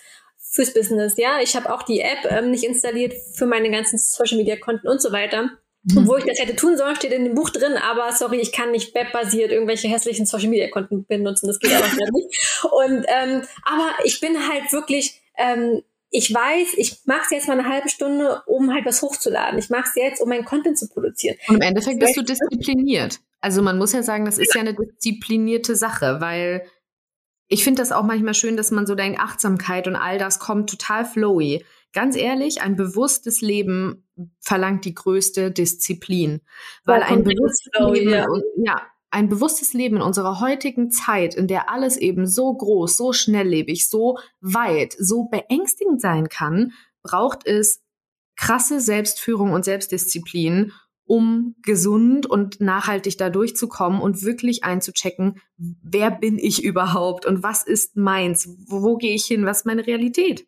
[0.51, 1.39] fürs Business, ja.
[1.41, 5.01] Ich habe auch die App ähm, nicht installiert für meine ganzen Social Media Konten und
[5.01, 5.49] so weiter.
[5.83, 5.97] Mhm.
[5.97, 8.51] Und wo ich das hätte tun sollen, steht in dem Buch drin, aber sorry, ich
[8.51, 11.47] kann nicht webbasiert irgendwelche hässlichen Social Media Konten benutzen.
[11.47, 12.61] Das geht einfach nicht.
[12.71, 15.81] Und ähm, aber ich bin halt wirklich ähm,
[16.13, 19.57] ich weiß, ich mache es jetzt mal eine halbe Stunde, um halt was hochzuladen.
[19.57, 21.37] Ich mache es jetzt, um meinen Content zu produzieren.
[21.47, 23.21] Und im Endeffekt bist du diszipliniert.
[23.39, 26.65] Also man muss ja sagen, das ist ja eine disziplinierte Sache, weil
[27.51, 30.69] ich finde das auch manchmal schön, dass man so denkt, Achtsamkeit und all das kommt
[30.69, 31.65] total flowy.
[31.91, 34.07] Ganz ehrlich, ein bewusstes Leben
[34.39, 36.39] verlangt die größte Disziplin.
[36.85, 38.25] Weil ein bewusstes Leben, ja.
[38.55, 43.11] ja, ein bewusstes Leben in unserer heutigen Zeit, in der alles eben so groß, so
[43.11, 46.71] schnelllebig, so weit, so beängstigend sein kann,
[47.03, 47.81] braucht es
[48.37, 50.71] krasse Selbstführung und Selbstdisziplin,
[51.11, 57.63] um gesund und nachhaltig da durchzukommen und wirklich einzuchecken, wer bin ich überhaupt und was
[57.63, 60.47] ist meins, wo, wo gehe ich hin, was ist meine Realität.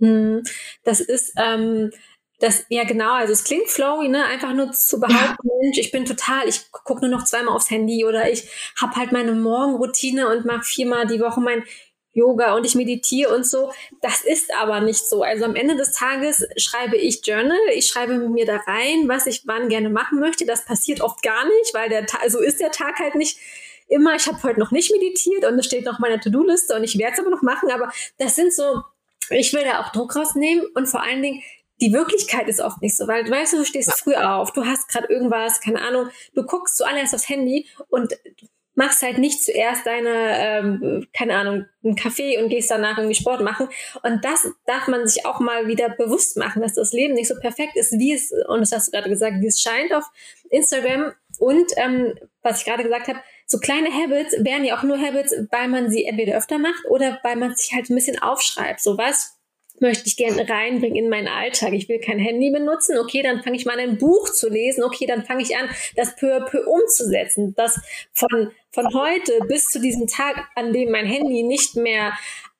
[0.00, 0.44] Hm,
[0.82, 1.90] das ist ähm,
[2.38, 4.24] das, ja genau, also es klingt flowy, ne?
[4.24, 5.54] Einfach nur zu behaupten, ja.
[5.60, 8.48] Mensch, ich bin total, ich gucke nur noch zweimal aufs Handy oder ich
[8.80, 11.64] habe halt meine Morgenroutine und mache viermal die Woche mein
[12.18, 13.72] Yoga und ich meditiere und so.
[14.02, 15.22] Das ist aber nicht so.
[15.22, 19.42] Also am Ende des Tages schreibe ich Journal, ich schreibe mir da rein, was ich
[19.46, 20.44] wann gerne machen möchte.
[20.44, 23.38] Das passiert oft gar nicht, weil der Tag, so ist der Tag halt nicht
[23.88, 24.14] immer.
[24.14, 27.14] Ich habe heute noch nicht meditiert und es steht noch meine To-Do-Liste und ich werde
[27.14, 27.70] es aber noch machen.
[27.70, 28.82] Aber das sind so,
[29.30, 31.42] ich will da auch Druck rausnehmen und vor allen Dingen
[31.80, 34.88] die Wirklichkeit ist oft nicht so, weil du weißt, du stehst früh auf, du hast
[34.88, 38.18] gerade irgendwas, keine Ahnung, du guckst zuallererst aufs Handy und
[38.78, 43.42] machst halt nicht zuerst deine, ähm, keine Ahnung, einen Kaffee und gehst danach irgendwie Sport
[43.42, 43.68] machen.
[44.04, 47.34] Und das darf man sich auch mal wieder bewusst machen, dass das Leben nicht so
[47.40, 50.04] perfekt ist, wie es, und das hast du gerade gesagt, wie es scheint auf
[50.50, 51.12] Instagram.
[51.40, 55.34] Und ähm, was ich gerade gesagt habe, so kleine Habits wären ja auch nur Habits,
[55.50, 58.80] weil man sie entweder öfter macht oder weil man sich halt ein bisschen aufschreibt.
[58.80, 59.37] So was
[59.80, 61.72] möchte ich gerne reinbringen in meinen Alltag.
[61.72, 62.98] Ich will kein Handy benutzen.
[62.98, 64.84] Okay, dann fange ich mal an, ein Buch zu lesen.
[64.84, 67.54] Okay, dann fange ich an, das peu à peu umzusetzen.
[67.56, 67.80] Das
[68.12, 72.12] von, von heute bis zu diesem Tag, an dem mein Handy nicht mehr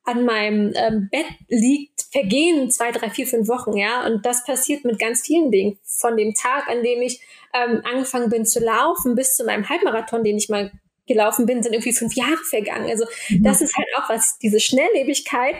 [0.04, 4.06] an meinem ähm, Bett liegt, vergehen zwei, drei, vier, fünf Wochen, ja.
[4.06, 5.78] Und das passiert mit ganz vielen Dingen.
[5.84, 7.20] Von dem Tag, an dem ich
[7.52, 10.72] ähm, angefangen bin zu laufen, bis zu meinem Halbmarathon, den ich mal
[11.06, 12.88] gelaufen bin, sind irgendwie fünf Jahre vergangen.
[12.88, 13.42] Also mhm.
[13.42, 15.56] das ist halt auch was, diese Schnelllebigkeit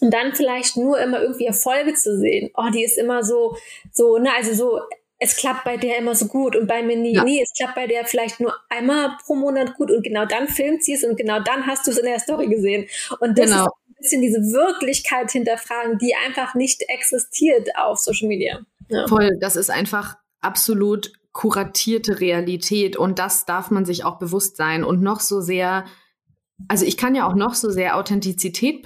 [0.00, 2.50] und dann vielleicht nur immer irgendwie Erfolge zu sehen.
[2.54, 3.56] Oh, die ist immer so,
[3.92, 4.80] so, ne, also so,
[5.18, 7.14] es klappt bei der immer so gut und bei mir nie.
[7.14, 7.24] Ja.
[7.24, 10.84] Nee, es klappt bei der vielleicht nur einmal pro Monat gut und genau dann filmt
[10.84, 12.86] sie es und genau dann hast du es in der Story gesehen.
[13.18, 13.64] Und das genau.
[13.64, 18.60] ist ein bisschen diese Wirklichkeit hinterfragen, die einfach nicht existiert auf Social Media.
[18.88, 19.08] Ja.
[19.08, 24.84] Voll, das ist einfach absolut kuratierte Realität und das darf man sich auch bewusst sein
[24.84, 25.84] und noch so sehr
[26.66, 28.84] also ich kann ja auch noch so sehr Authentizität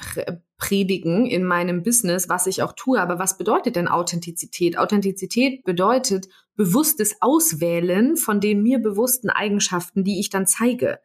[0.63, 3.01] predigen in meinem Business, was ich auch tue.
[3.01, 4.79] Aber was bedeutet denn Authentizität?
[4.79, 11.01] Authentizität bedeutet bewusstes Auswählen von den mir bewussten Eigenschaften, die ich dann zeige.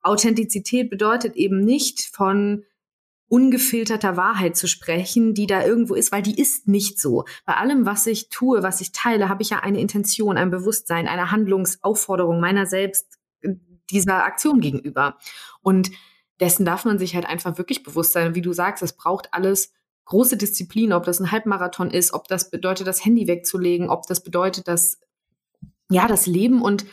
[0.00, 2.64] Authentizität bedeutet eben nicht von
[3.28, 7.26] ungefilterter Wahrheit zu sprechen, die da irgendwo ist, weil die ist nicht so.
[7.44, 11.06] Bei allem, was ich tue, was ich teile, habe ich ja eine Intention, ein Bewusstsein,
[11.06, 13.50] eine Handlungsaufforderung meiner selbst äh,
[13.90, 15.18] dieser Aktion gegenüber.
[15.60, 15.90] Und
[16.42, 18.34] dessen darf man sich halt einfach wirklich bewusst sein.
[18.34, 19.72] Wie du sagst, es braucht alles
[20.06, 24.24] große Disziplin, ob das ein Halbmarathon ist, ob das bedeutet, das Handy wegzulegen, ob das
[24.24, 24.98] bedeutet, dass
[25.88, 26.84] ja, das Leben und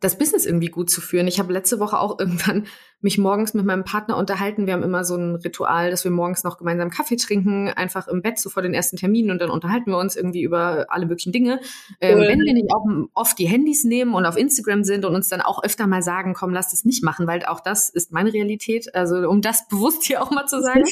[0.00, 1.28] das Business irgendwie gut zu führen.
[1.28, 2.66] Ich habe letzte Woche auch irgendwann
[3.00, 4.66] mich morgens mit meinem Partner unterhalten.
[4.66, 8.22] Wir haben immer so ein Ritual, dass wir morgens noch gemeinsam Kaffee trinken, einfach im
[8.22, 11.32] Bett so vor den ersten Terminen und dann unterhalten wir uns irgendwie über alle möglichen
[11.32, 11.60] Dinge.
[12.00, 15.28] Ähm, wenn wir nicht auch oft die Handys nehmen und auf Instagram sind und uns
[15.28, 18.32] dann auch öfter mal sagen, komm, lass das nicht machen, weil auch das ist meine
[18.32, 18.94] Realität.
[18.94, 20.84] Also um das bewusst hier auch mal zu sagen.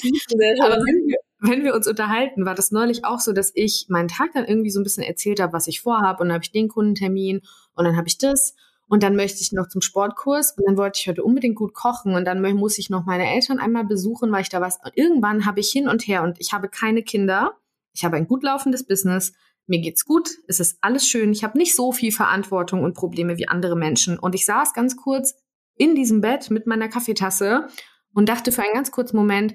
[0.63, 4.09] Aber wenn wir, wenn wir uns unterhalten, war das neulich auch so, dass ich meinen
[4.09, 6.53] Tag dann irgendwie so ein bisschen erzählt habe, was ich vorhabe und dann habe ich
[6.53, 7.41] den Kundentermin
[7.75, 8.55] und dann habe ich das
[8.89, 12.15] und dann möchte ich noch zum Sportkurs und dann wollte ich heute unbedingt gut kochen
[12.15, 14.79] und dann muss ich noch meine Eltern einmal besuchen, weil ich da was.
[14.85, 17.53] Und irgendwann habe ich hin und her und ich habe keine Kinder.
[17.93, 19.33] Ich habe ein gut laufendes Business.
[19.67, 20.31] Mir geht's gut.
[20.47, 21.33] Es ist alles schön.
[21.33, 24.19] Ich habe nicht so viel Verantwortung und Probleme wie andere Menschen.
[24.19, 25.35] Und ich saß ganz kurz
[25.77, 27.69] in diesem Bett mit meiner Kaffeetasse
[28.13, 29.55] und dachte für einen ganz kurzen Moment,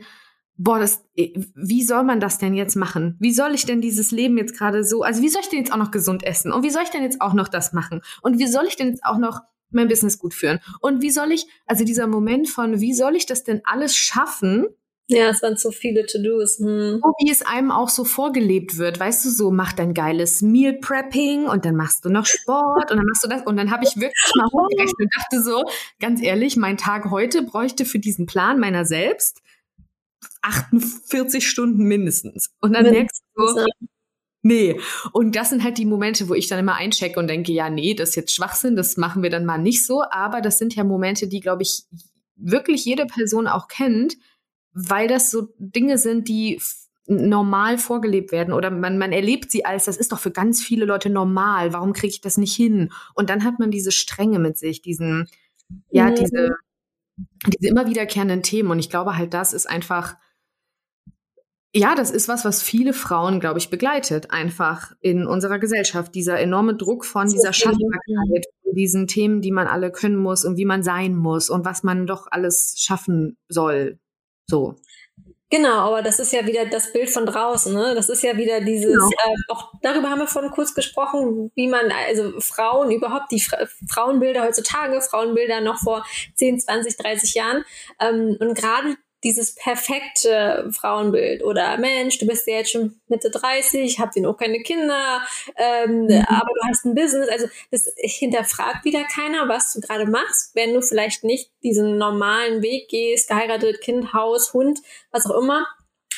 [0.60, 3.16] boah, das, äh, wie soll man das denn jetzt machen?
[3.20, 5.72] Wie soll ich denn dieses Leben jetzt gerade so, also wie soll ich denn jetzt
[5.72, 6.52] auch noch gesund essen?
[6.52, 8.02] Und wie soll ich denn jetzt auch noch das machen?
[8.22, 9.40] Und wie soll ich denn jetzt auch noch
[9.72, 10.60] mein Business gut führen?
[10.82, 14.68] Und wie soll ich, also dieser Moment von, wie soll ich das denn alles schaffen,
[15.08, 16.60] Ja, es waren zu viele To-Dos.
[16.60, 17.00] Hm.
[17.02, 20.74] So wie es einem auch so vorgelebt wird, weißt du, so mach dein geiles Meal
[20.74, 23.86] Prepping und dann machst du noch Sport und dann machst du das und dann habe
[23.86, 25.64] ich wirklich mal hochgerechnet und dachte so,
[26.02, 29.42] ganz ehrlich, mein Tag heute bräuchte für diesen Plan meiner selbst
[30.42, 32.52] 48 Stunden mindestens.
[32.62, 33.66] Und dann merkst du so,
[34.42, 34.80] nee.
[35.12, 37.94] Und das sind halt die Momente, wo ich dann immer einchecke und denke, ja, nee,
[37.94, 40.04] das ist jetzt Schwachsinn, das machen wir dann mal nicht so.
[40.10, 41.84] Aber das sind ja Momente, die, glaube ich,
[42.36, 44.16] wirklich jede Person auch kennt,
[44.72, 46.62] weil das so Dinge sind, die
[47.10, 50.86] normal vorgelebt werden oder man, man erlebt sie als, das ist doch für ganz viele
[50.86, 52.92] Leute normal, warum kriege ich das nicht hin?
[53.16, 55.28] Und dann hat man diese Strenge mit sich, diesen,
[55.90, 56.16] ja, mhm.
[56.16, 56.56] diese,
[57.48, 58.72] diese immer wiederkehrenden Themen.
[58.72, 60.16] Und ich glaube halt, das ist einfach,
[61.74, 66.16] ja, das ist was, was viele Frauen, glaube ich, begleitet, einfach in unserer Gesellschaft.
[66.16, 70.46] Dieser enorme Druck von so dieser Schaffbarkeit, von diesen Themen, die man alle können muss
[70.46, 74.00] und wie man sein muss und was man doch alles schaffen soll.
[74.48, 74.76] So.
[75.52, 77.96] Genau, aber das ist ja wieder das Bild von draußen, ne?
[77.96, 79.10] Das ist ja wieder dieses, genau.
[79.10, 83.58] äh, auch darüber haben wir vorhin kurz gesprochen, wie man, also Frauen überhaupt, die Fra
[83.88, 87.66] Frauenbilder heutzutage, Frauenbilder noch vor 10, 20, 30 Jahren.
[88.00, 94.00] Ähm, und gerade dieses perfekte Frauenbild oder Mensch, du bist ja jetzt schon Mitte 30,
[94.00, 95.22] habt ihr noch keine Kinder,
[95.58, 96.26] ähm, mhm.
[96.28, 97.30] aber du hast ein Business.
[97.30, 102.62] Also das hinterfragt wieder keiner, was du gerade machst, wenn du vielleicht nicht diesen normalen
[102.62, 104.80] Weg gehst, geheiratet, Kind, Haus, Hund,
[105.12, 105.66] was auch immer.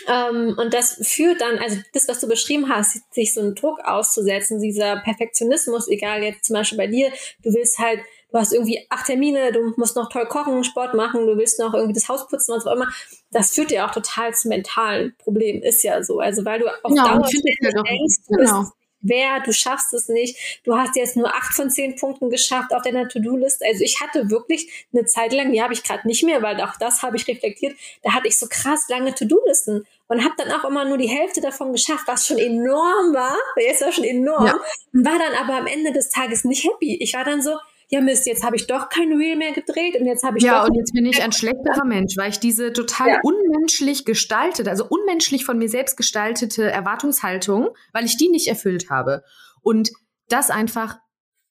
[0.07, 3.79] Ähm, und das führt dann, also das, was du beschrieben hast, sich so einen Druck
[3.83, 7.11] auszusetzen, dieser Perfektionismus, egal jetzt zum Beispiel bei dir,
[7.43, 7.99] du willst halt
[8.31, 11.73] du hast irgendwie acht Termine, du musst noch toll kochen, Sport machen, du willst noch
[11.73, 12.87] irgendwie das Haus putzen, was auch immer.
[13.31, 16.19] Das führt dir auch total zu mentalen Problemen, ist ja so.
[16.19, 18.61] Also weil du auf ja, Dauer denkst, du genau.
[18.61, 22.73] bist wer, du schaffst es nicht, du hast jetzt nur acht von zehn Punkten geschafft
[22.73, 23.63] auf deiner To-Do-List.
[23.65, 26.77] Also ich hatte wirklich eine Zeit lang, die habe ich gerade nicht mehr, weil auch
[26.79, 30.65] das habe ich reflektiert, da hatte ich so krass lange To-Do-Listen und habe dann auch
[30.65, 34.59] immer nur die Hälfte davon geschafft, was schon enorm war, jetzt war schon enorm, ja.
[34.93, 36.97] war dann aber am Ende des Tages nicht happy.
[36.97, 37.57] Ich war dann so,
[37.91, 40.63] ja Mist, jetzt habe ich doch kein Reel mehr gedreht und jetzt habe ich ja
[40.63, 43.19] und jetzt bin ich ein schlechterer Mensch, weil ich diese total ja.
[43.21, 49.23] unmenschlich gestaltete, also unmenschlich von mir selbst gestaltete Erwartungshaltung, weil ich die nicht erfüllt habe
[49.61, 49.91] und
[50.29, 50.97] das einfach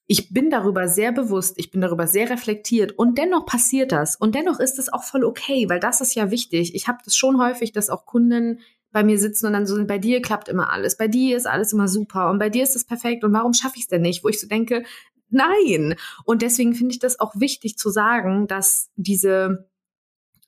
[0.07, 4.35] ich bin darüber sehr bewusst, ich bin darüber sehr reflektiert und dennoch passiert das und
[4.35, 6.75] dennoch ist es auch voll okay, weil das ist ja wichtig.
[6.75, 8.59] Ich habe das schon häufig, dass auch Kunden
[8.91, 11.71] bei mir sitzen und dann so, bei dir klappt immer alles, bei dir ist alles
[11.71, 14.21] immer super und bei dir ist es perfekt und warum schaffe ich es denn nicht?
[14.21, 14.83] Wo ich so denke,
[15.31, 15.95] nein.
[16.25, 19.69] Und deswegen finde ich das auch wichtig zu sagen, dass diese,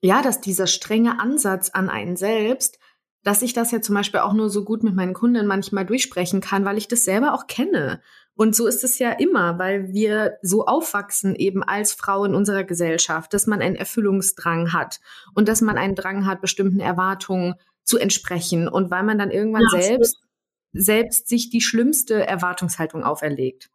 [0.02, 2.80] ja, dass dieser strenge Ansatz an einen selbst,
[3.24, 6.42] dass ich das ja zum Beispiel auch nur so gut mit meinen Kunden manchmal durchsprechen
[6.42, 8.02] kann, weil ich das selber auch kenne.
[8.36, 12.64] Und so ist es ja immer, weil wir so aufwachsen eben als Frau in unserer
[12.64, 15.00] Gesellschaft, dass man einen Erfüllungsdrang hat
[15.36, 19.64] und dass man einen Drang hat, bestimmten Erwartungen zu entsprechen und weil man dann irgendwann
[19.74, 20.18] ja, selbst,
[20.74, 23.70] selbst sich die schlimmste Erwartungshaltung auferlegt.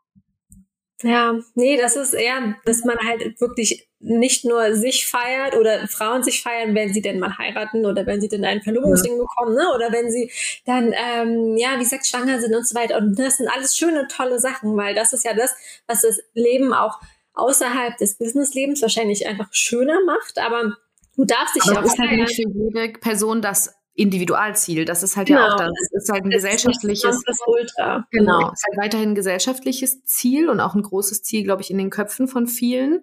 [1.02, 6.24] Ja, nee, das ist eher, dass man halt wirklich nicht nur sich feiert oder Frauen
[6.24, 9.18] sich feiern, wenn sie denn mal heiraten oder wenn sie denn ein Verlobungsding ja.
[9.18, 9.62] bekommen, ne?
[9.74, 10.30] Oder wenn sie
[10.66, 12.98] dann, ähm, ja, wie gesagt, schwanger sind und so weiter.
[12.98, 15.54] Und das sind alles schöne, tolle Sachen, weil das ist ja das,
[15.86, 17.00] was das Leben auch
[17.34, 20.38] außerhalb des Businesslebens wahrscheinlich einfach schöner macht.
[20.38, 20.76] Aber
[21.16, 21.84] du darfst dich aber ja auch.
[21.84, 24.84] Das ist halt nicht für jede Person das Individualziel.
[24.84, 25.40] Das ist halt genau.
[25.40, 25.70] ja auch das.
[25.92, 27.16] Es ist halt ein das gesellschaftliches.
[27.16, 28.06] Ist das Ultra.
[28.12, 28.52] Genau.
[28.52, 31.78] Es ist halt weiterhin ein gesellschaftliches Ziel und auch ein großes Ziel, glaube ich, in
[31.78, 33.02] den Köpfen von vielen.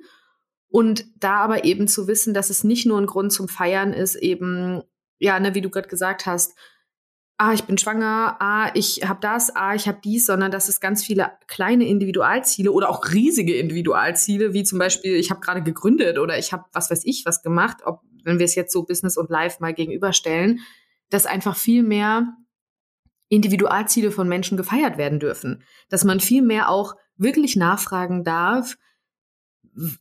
[0.69, 4.15] Und da aber eben zu wissen, dass es nicht nur ein Grund zum Feiern ist,
[4.15, 4.83] eben,
[5.19, 6.57] ja, ne, wie du gerade gesagt hast,
[7.37, 10.79] ah, ich bin schwanger, ah, ich habe das, ah, ich habe dies, sondern dass es
[10.79, 16.19] ganz viele kleine Individualziele oder auch riesige Individualziele, wie zum Beispiel, ich habe gerade gegründet
[16.19, 19.17] oder ich habe was weiß ich was gemacht, ob wenn wir es jetzt so Business
[19.17, 20.61] und Life mal gegenüberstellen,
[21.09, 22.35] dass einfach viel mehr
[23.29, 25.63] Individualziele von Menschen gefeiert werden dürfen.
[25.89, 28.77] Dass man viel mehr auch wirklich nachfragen darf,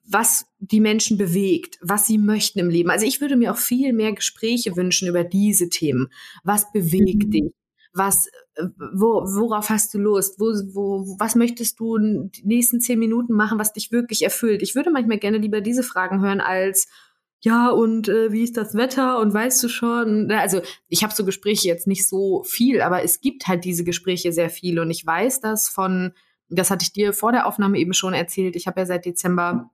[0.06, 2.90] was die Menschen bewegt, was sie möchten im Leben.
[2.90, 6.08] Also ich würde mir auch viel mehr Gespräche wünschen über diese Themen.
[6.44, 7.30] Was bewegt mhm.
[7.30, 7.52] dich?
[7.92, 10.38] Was, wo, worauf hast du Lust?
[10.38, 14.62] Wo, wo, was möchtest du die nächsten zehn Minuten machen, was dich wirklich erfüllt?
[14.62, 16.88] Ich würde manchmal gerne lieber diese Fragen hören als,
[17.44, 19.18] ja, und äh, wie ist das Wetter?
[19.18, 20.30] Und weißt du schon?
[20.30, 24.32] Also ich habe so Gespräche jetzt nicht so viel, aber es gibt halt diese Gespräche
[24.32, 24.78] sehr viel.
[24.80, 26.14] Und ich weiß das von,
[26.48, 29.70] das hatte ich dir vor der Aufnahme eben schon erzählt, ich habe ja seit Dezember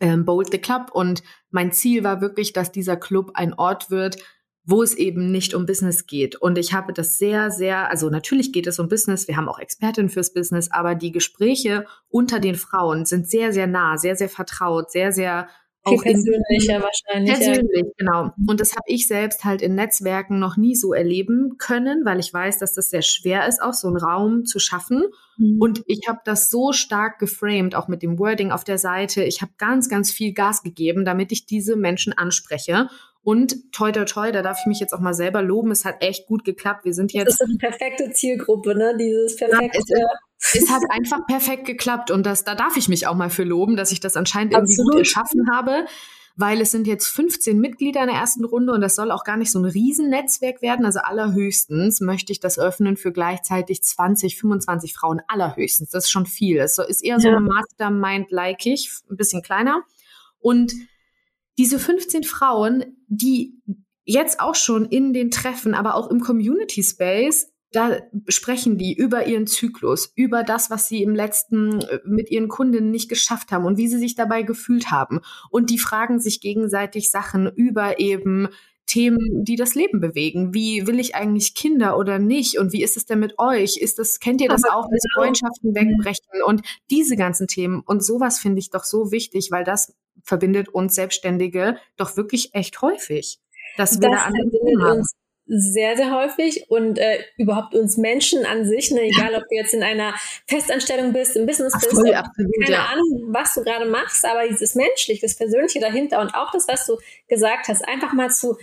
[0.00, 0.90] ähm, Bold the Club.
[0.92, 4.18] Und mein Ziel war wirklich, dass dieser Club ein Ort wird,
[4.64, 6.36] wo es eben nicht um Business geht.
[6.36, 9.58] Und ich habe das sehr, sehr, also natürlich geht es um Business, wir haben auch
[9.58, 14.28] Expertinnen fürs Business, aber die Gespräche unter den Frauen sind sehr, sehr nah, sehr, sehr
[14.28, 15.48] vertraut, sehr, sehr
[15.82, 17.34] auch persönlicher in, wahrscheinlich.
[17.34, 17.92] Persönlich, ja.
[17.96, 18.30] genau.
[18.46, 22.32] Und das habe ich selbst halt in Netzwerken noch nie so erleben können, weil ich
[22.32, 25.04] weiß, dass das sehr schwer ist, auch so einen Raum zu schaffen.
[25.38, 25.60] Mhm.
[25.60, 29.24] Und ich habe das so stark geframed, auch mit dem Wording auf der Seite.
[29.24, 32.88] Ich habe ganz, ganz viel Gas gegeben, damit ich diese Menschen anspreche.
[33.22, 35.70] Und toi, toi, toi, da darf ich mich jetzt auch mal selber loben.
[35.70, 36.84] Es hat echt gut geklappt.
[36.84, 37.26] Wir sind jetzt.
[37.26, 38.96] Das ist eine perfekte Zielgruppe, ne?
[38.98, 39.78] Dieses perfekte.
[39.88, 40.06] Ja,
[40.38, 42.10] es, es, hat einfach perfekt geklappt.
[42.10, 44.72] Und das, da darf ich mich auch mal für loben, dass ich das anscheinend irgendwie
[44.72, 44.92] Absolut.
[44.92, 45.84] gut erschaffen habe.
[46.36, 49.36] Weil es sind jetzt 15 Mitglieder in der ersten Runde und das soll auch gar
[49.36, 50.86] nicht so ein Riesennetzwerk werden.
[50.86, 55.20] Also allerhöchstens möchte ich das öffnen für gleichzeitig 20, 25 Frauen.
[55.28, 55.90] Allerhöchstens.
[55.90, 56.58] Das ist schon viel.
[56.58, 57.36] Es ist eher so ja.
[57.36, 59.82] eine Mastermind-like ich, ein bisschen kleiner.
[60.38, 60.72] Und
[61.60, 63.60] diese 15 Frauen, die
[64.06, 69.26] jetzt auch schon in den Treffen, aber auch im Community Space, da sprechen die über
[69.26, 73.66] ihren Zyklus, über das, was sie im letzten äh, mit ihren Kundinnen nicht geschafft haben
[73.66, 75.20] und wie sie sich dabei gefühlt haben.
[75.50, 78.48] Und die fragen sich gegenseitig Sachen über eben
[78.86, 80.54] Themen, die das Leben bewegen.
[80.54, 82.58] Wie will ich eigentlich Kinder oder nicht?
[82.58, 83.76] Und wie ist es denn mit euch?
[83.76, 85.26] Ist das, kennt ihr das auch, dass genau.
[85.26, 87.82] Freundschaften wegbrechen und diese ganzen Themen?
[87.84, 92.82] Und sowas finde ich doch so wichtig, weil das verbindet uns Selbstständige doch wirklich echt
[92.82, 93.38] häufig.
[93.76, 95.14] Dass wir das da andere uns
[95.52, 99.74] sehr, sehr häufig und äh, überhaupt uns Menschen an sich, ne, egal ob du jetzt
[99.74, 100.14] in einer
[100.46, 102.84] Festanstellung bist, im Business Ach, bist, voll, absolut, keine ja.
[102.84, 106.86] Ahnung, was du gerade machst, aber dieses Menschliche, das Persönliche dahinter und auch das, was
[106.86, 108.56] du gesagt hast, einfach mal zu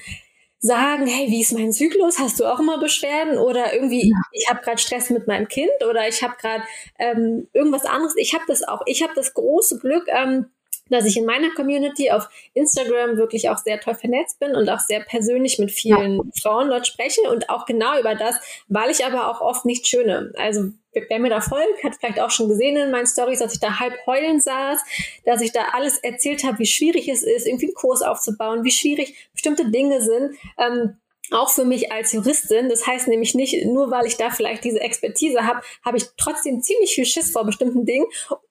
[0.60, 2.20] sagen, hey, wie ist mein Zyklus?
[2.20, 3.38] Hast du auch immer Beschwerden?
[3.38, 4.16] Oder irgendwie, ja.
[4.32, 6.64] ich habe gerade Stress mit meinem Kind oder ich habe gerade
[6.98, 8.16] ähm, irgendwas anderes.
[8.18, 8.82] Ich habe das auch.
[8.86, 10.48] Ich habe das große Glück, ähm,
[10.90, 14.80] dass ich in meiner Community auf Instagram wirklich auch sehr toll vernetzt bin und auch
[14.80, 16.24] sehr persönlich mit vielen ja.
[16.42, 18.36] Frauen dort spreche und auch genau über das,
[18.68, 20.34] weil ich aber auch oft nicht schöne.
[20.38, 23.60] Also wer mir da folgt, hat vielleicht auch schon gesehen in meinen Stories, dass ich
[23.60, 24.80] da halb heulen saß,
[25.26, 28.72] dass ich da alles erzählt habe, wie schwierig es ist, irgendwie einen Kurs aufzubauen, wie
[28.72, 30.38] schwierig bestimmte Dinge sind.
[30.58, 30.98] Ähm,
[31.32, 32.70] auch für mich als Juristin.
[32.70, 36.62] Das heißt nämlich nicht, nur weil ich da vielleicht diese Expertise habe, habe ich trotzdem
[36.62, 38.06] ziemlich viel Schiss vor bestimmten Dingen.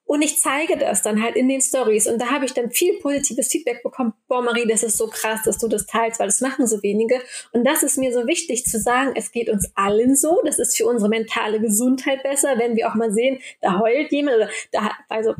[0.07, 2.07] Und ich zeige das dann halt in den Stories.
[2.07, 4.15] Und da habe ich dann viel positives Feedback bekommen.
[4.29, 7.21] Boah, Marie, das ist so krass, dass du das teilst, weil das machen so wenige.
[7.53, 10.41] Und das ist mir so wichtig zu sagen, es geht uns allen so.
[10.45, 14.37] Das ist für unsere mentale Gesundheit besser, wenn wir auch mal sehen, da heult jemand
[14.37, 15.35] oder da, also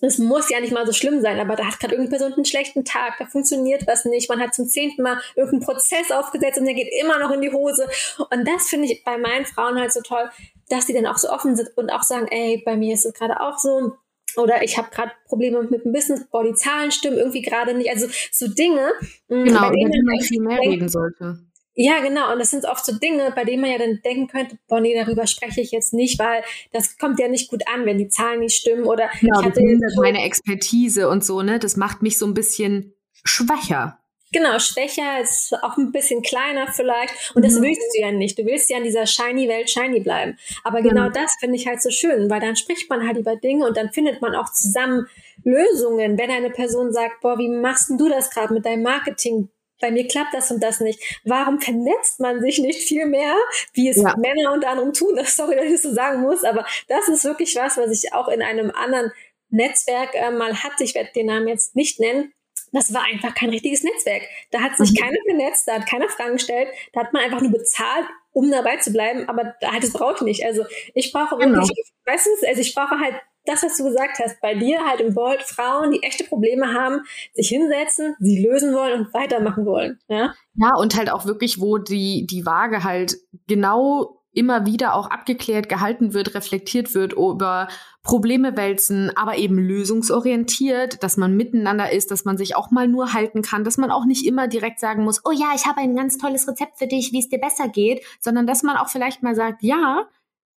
[0.00, 2.44] es muss ja nicht mal so schlimm sein, aber da hat gerade irgendeine Person einen
[2.44, 6.64] schlechten Tag, da funktioniert was nicht, man hat zum zehnten Mal irgendeinen Prozess aufgesetzt und
[6.64, 7.88] der geht immer noch in die Hose.
[8.30, 10.30] Und das finde ich bei meinen Frauen halt so toll,
[10.68, 13.14] dass die dann auch so offen sind und auch sagen, ey, bei mir ist es
[13.14, 13.92] gerade auch so,
[14.36, 17.90] oder ich habe gerade Probleme mit dem Business, boah, die Zahlen stimmen irgendwie gerade nicht.
[17.90, 18.92] Also so Dinge,
[19.28, 21.38] mm, genau, über die man viel mehr reden sollte.
[21.74, 22.32] Ja, genau.
[22.32, 24.94] Und das sind oft so Dinge, bei denen man ja dann denken könnte, boah, nee,
[24.94, 26.42] darüber spreche ich jetzt nicht, weil
[26.72, 29.62] das kommt ja nicht gut an, wenn die Zahlen nicht stimmen oder genau, ich hatte
[29.96, 31.58] meine Expertise und so, ne?
[31.58, 34.01] Das macht mich so ein bisschen schwächer.
[34.32, 37.32] Genau, schwächer, ist auch ein bisschen kleiner vielleicht.
[37.34, 37.64] Und das mhm.
[37.64, 38.38] willst du ja nicht.
[38.38, 40.38] Du willst ja in dieser shiny Welt shiny bleiben.
[40.64, 41.12] Aber genau mhm.
[41.12, 43.92] das finde ich halt so schön, weil dann spricht man halt über Dinge und dann
[43.92, 45.06] findet man auch zusammen
[45.44, 46.18] Lösungen.
[46.18, 49.48] Wenn eine Person sagt, boah, wie machst denn du das gerade mit deinem Marketing?
[49.80, 51.20] bei mir klappt das und das nicht.
[51.24, 53.34] Warum vernetzt man sich nicht viel mehr,
[53.74, 54.16] wie es ja.
[54.16, 55.18] Männer unter anderem tun?
[55.24, 58.28] Sorry, dass ich das so sagen muss, aber das ist wirklich was, was ich auch
[58.28, 59.10] in einem anderen
[59.50, 60.84] Netzwerk äh, mal hatte.
[60.84, 62.32] Ich werde den Namen jetzt nicht nennen
[62.72, 64.22] das war einfach kein richtiges Netzwerk.
[64.50, 65.04] Da hat sich mhm.
[65.04, 68.78] keiner vernetzt, da hat keiner Fragen gestellt, da hat man einfach nur bezahlt, um dabei
[68.78, 70.46] zu bleiben, aber halt, das brauche ich nicht.
[70.46, 71.60] Also ich brauche genau.
[71.60, 75.00] wirklich, weißt du, also ich brauche halt das, was du gesagt hast, bei dir halt
[75.00, 77.00] im Bold Frauen, die echte Probleme haben,
[77.34, 79.98] sich hinsetzen, sie lösen wollen und weitermachen wollen.
[80.08, 83.16] Ja, ja und halt auch wirklich, wo die, die Waage halt
[83.48, 87.68] genau immer wieder auch abgeklärt gehalten wird, reflektiert wird über
[88.02, 93.12] Probleme wälzen, aber eben lösungsorientiert, dass man miteinander ist, dass man sich auch mal nur
[93.12, 95.94] halten kann, dass man auch nicht immer direkt sagen muss, oh ja, ich habe ein
[95.94, 99.22] ganz tolles Rezept für dich, wie es dir besser geht, sondern dass man auch vielleicht
[99.22, 100.08] mal sagt, ja,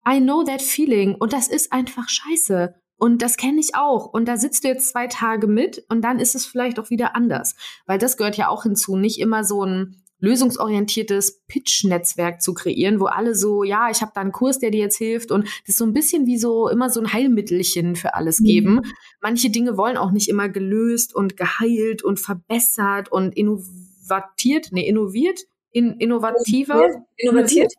[0.08, 2.74] I know that feeling und das ist einfach scheiße.
[2.98, 4.06] Und das kenne ich auch.
[4.06, 7.14] Und da sitzt du jetzt zwei Tage mit und dann ist es vielleicht auch wieder
[7.14, 7.54] anders.
[7.84, 8.96] Weil das gehört ja auch hinzu.
[8.96, 14.20] Nicht immer so ein lösungsorientiertes Pitch-Netzwerk zu kreieren, wo alle so, ja, ich habe da
[14.20, 17.00] einen Kurs, der dir jetzt hilft und das so ein bisschen wie so immer so
[17.00, 18.44] ein Heilmittelchen für alles mhm.
[18.44, 18.80] geben.
[19.20, 25.40] Manche Dinge wollen auch nicht immer gelöst und geheilt und verbessert und innovatiert, nee, innoviert,
[25.70, 27.72] in, innovativer, innovatiert,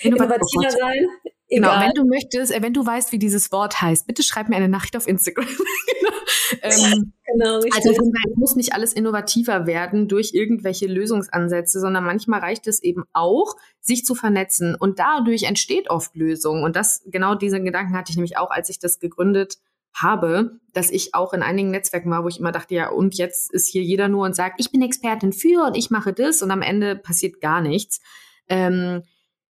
[0.00, 1.06] innovativer sein.
[1.48, 4.56] Genau, wenn du möchtest, äh, wenn du weißt, wie dieses Wort heißt, bitte schreib mir
[4.56, 5.46] eine Nachricht auf Instagram.
[6.62, 12.66] Ähm, genau, also es muss nicht alles innovativer werden durch irgendwelche Lösungsansätze, sondern manchmal reicht
[12.66, 16.62] es eben auch, sich zu vernetzen und dadurch entsteht oft Lösung.
[16.62, 19.58] Und das, genau diesen Gedanken hatte ich nämlich auch, als ich das gegründet
[19.94, 23.52] habe, dass ich auch in einigen Netzwerken war, wo ich immer dachte, ja, und jetzt
[23.52, 26.50] ist hier jeder nur und sagt, ich bin Expertin für und ich mache das und
[26.50, 28.00] am Ende passiert gar nichts.
[28.48, 29.02] Ähm,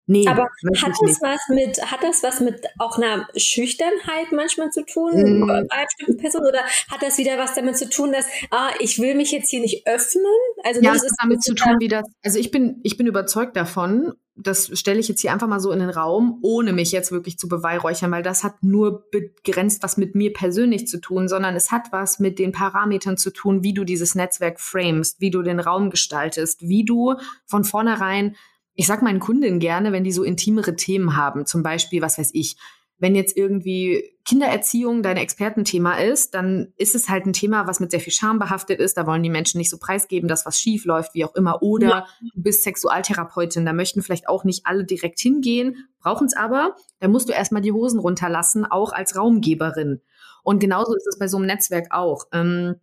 [0.06, 4.84] Nee, aber hat das was mit, hat das was mit auch einer Schüchternheit manchmal zu
[4.84, 5.66] tun mm.
[5.66, 9.14] bei bestimmten Personen oder hat das wieder was damit zu tun, dass, ah, ich will
[9.14, 10.24] mich jetzt hier nicht öffnen?
[10.62, 13.56] Also ja, es ist damit zu tun, wie das, also ich bin, ich bin überzeugt
[13.56, 17.12] davon, das stelle ich jetzt hier einfach mal so in den Raum, ohne mich jetzt
[17.12, 21.54] wirklich zu beweihräuchern, weil das hat nur begrenzt was mit mir persönlich zu tun, sondern
[21.54, 25.42] es hat was mit den Parametern zu tun, wie du dieses Netzwerk framest, wie du
[25.42, 27.14] den Raum gestaltest, wie du
[27.46, 28.34] von vornherein
[28.74, 32.30] ich sag meinen Kundinnen gerne, wenn die so intimere Themen haben, zum Beispiel, was weiß
[32.34, 32.56] ich,
[32.98, 37.90] wenn jetzt irgendwie Kindererziehung dein Expertenthema ist, dann ist es halt ein Thema, was mit
[37.90, 38.96] sehr viel Scham behaftet ist.
[38.96, 41.62] Da wollen die Menschen nicht so preisgeben, dass was schief läuft, wie auch immer.
[41.62, 42.06] Oder ja.
[42.34, 46.76] du bist Sexualtherapeutin, da möchten vielleicht auch nicht alle direkt hingehen, brauchen es aber.
[47.00, 50.00] Da musst du erstmal die Hosen runterlassen, auch als Raumgeberin.
[50.42, 52.26] Und genauso ist es bei so einem Netzwerk auch.
[52.32, 52.76] Ähm,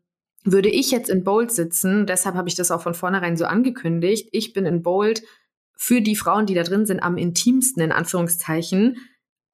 [0.44, 4.30] würde ich jetzt in Bold sitzen, deshalb habe ich das auch von vornherein so angekündigt,
[4.32, 5.22] ich bin in Bold
[5.84, 8.98] für die Frauen, die da drin sind, am intimsten in Anführungszeichen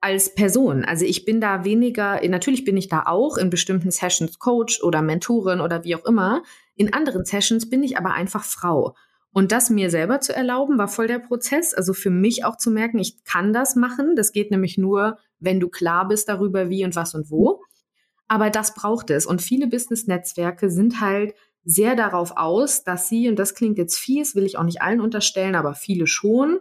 [0.01, 0.84] als Person.
[0.84, 5.01] Also ich bin da weniger, natürlich bin ich da auch in bestimmten Sessions Coach oder
[5.01, 6.43] Mentorin oder wie auch immer.
[6.75, 8.93] In anderen Sessions bin ich aber einfach Frau.
[9.32, 11.73] Und das mir selber zu erlauben, war voll der Prozess.
[11.73, 14.17] Also für mich auch zu merken, ich kann das machen.
[14.17, 17.61] Das geht nämlich nur, wenn du klar bist darüber, wie und was und wo.
[18.28, 19.25] Aber das braucht es.
[19.25, 21.36] Und viele Business-Netzwerke sind halt
[21.70, 25.01] sehr darauf aus, dass sie, und das klingt jetzt fies, will ich auch nicht allen
[25.01, 26.59] unterstellen, aber viele schon,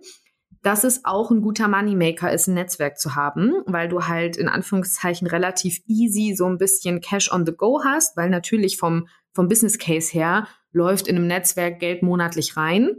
[0.62, 4.48] dass es auch ein guter Moneymaker ist, ein Netzwerk zu haben, weil du halt in
[4.48, 9.46] Anführungszeichen relativ easy so ein bisschen Cash on the go hast, weil natürlich vom, vom
[9.46, 12.96] Business Case her läuft in einem Netzwerk Geld monatlich rein.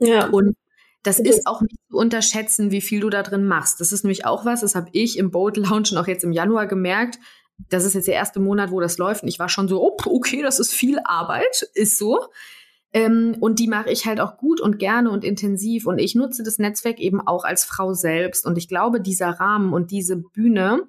[0.00, 0.26] Ja.
[0.30, 0.56] Und
[1.04, 3.80] das ist auch nicht zu unterschätzen, wie viel du da drin machst.
[3.80, 6.32] Das ist nämlich auch was, das habe ich im Boat Lounge und auch jetzt im
[6.32, 7.20] Januar gemerkt
[7.58, 9.22] das ist jetzt der erste Monat, wo das läuft.
[9.22, 12.26] Und ich war schon so, oh, okay, das ist viel Arbeit, ist so.
[12.92, 15.86] Ähm, und die mache ich halt auch gut und gerne und intensiv.
[15.86, 18.46] Und ich nutze das Netzwerk eben auch als Frau selbst.
[18.46, 20.82] Und ich glaube, dieser Rahmen und diese Bühne,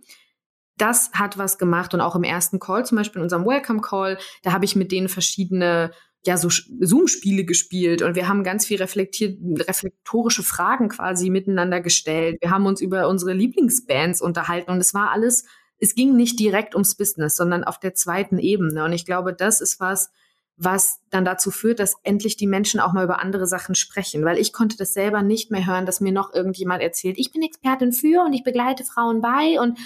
[0.77, 1.93] das hat was gemacht.
[1.93, 4.91] Und auch im ersten Call, zum Beispiel in unserem Welcome Call, da habe ich mit
[4.91, 5.91] denen verschiedene
[6.27, 9.37] ja so Zoom-Spiele gespielt und wir haben ganz viel reflektiert,
[9.67, 12.37] reflektorische Fragen quasi miteinander gestellt.
[12.41, 15.45] Wir haben uns über unsere Lieblingsbands unterhalten und es war alles
[15.79, 18.83] es ging nicht direkt ums Business, sondern auf der zweiten Ebene.
[18.83, 20.09] Und ich glaube, das ist was,
[20.57, 24.37] was dann dazu führt, dass endlich die Menschen auch mal über andere Sachen sprechen, weil
[24.37, 27.91] ich konnte das selber nicht mehr hören, dass mir noch irgendjemand erzählt, ich bin Expertin
[27.91, 29.77] für und ich begleite Frauen bei und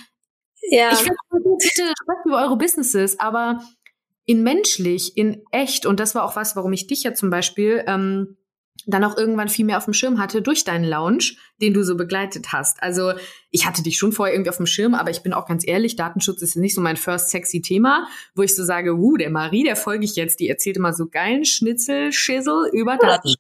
[0.69, 0.91] ja.
[0.91, 3.63] ich finde bitte sprecht über eure Businesses, aber
[4.25, 7.83] in menschlich, in echt und das war auch was, warum ich dich ja zum Beispiel
[7.87, 8.37] ähm,
[8.87, 11.95] dann auch irgendwann viel mehr auf dem Schirm hatte durch deinen Lounge, den du so
[11.95, 12.81] begleitet hast.
[12.81, 13.13] Also
[13.51, 15.95] ich hatte dich schon vorher irgendwie auf dem Schirm, aber ich bin auch ganz ehrlich,
[15.95, 19.63] Datenschutz ist nicht so mein first sexy Thema, wo ich so sage, uh, der Marie,
[19.63, 23.33] der folge ich jetzt, die erzählt immer so geilen Schnitzel, Schissel über Daten.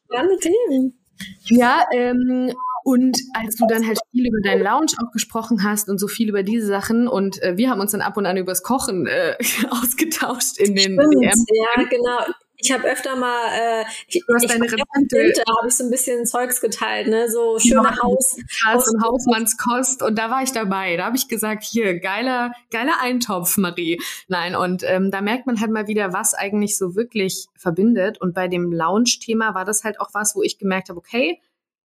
[1.49, 5.99] Ja, ähm, und als du dann halt viel über deinen Lounge auch gesprochen hast und
[5.99, 8.63] so viel über diese Sachen und äh, wir haben uns dann ab und an übers
[8.63, 9.35] Kochen äh,
[9.69, 11.13] ausgetauscht in den Stimmt.
[11.23, 12.33] Ja, genau.
[12.61, 15.43] Ich habe öfter mal, äh, ich, du hast ich deine Rezepte.
[15.57, 18.35] habe ich so ein bisschen Zeugs geteilt, ne, so schöne ja, Haus,
[18.65, 20.97] Haus und Hausmannskost und da war ich dabei.
[20.97, 24.01] Da habe ich gesagt, hier geiler, geiler Eintopf, Marie.
[24.27, 28.19] Nein, und ähm, da merkt man halt mal wieder, was eigentlich so wirklich verbindet.
[28.19, 31.39] Und bei dem Lounge-Thema war das halt auch was, wo ich gemerkt habe, okay,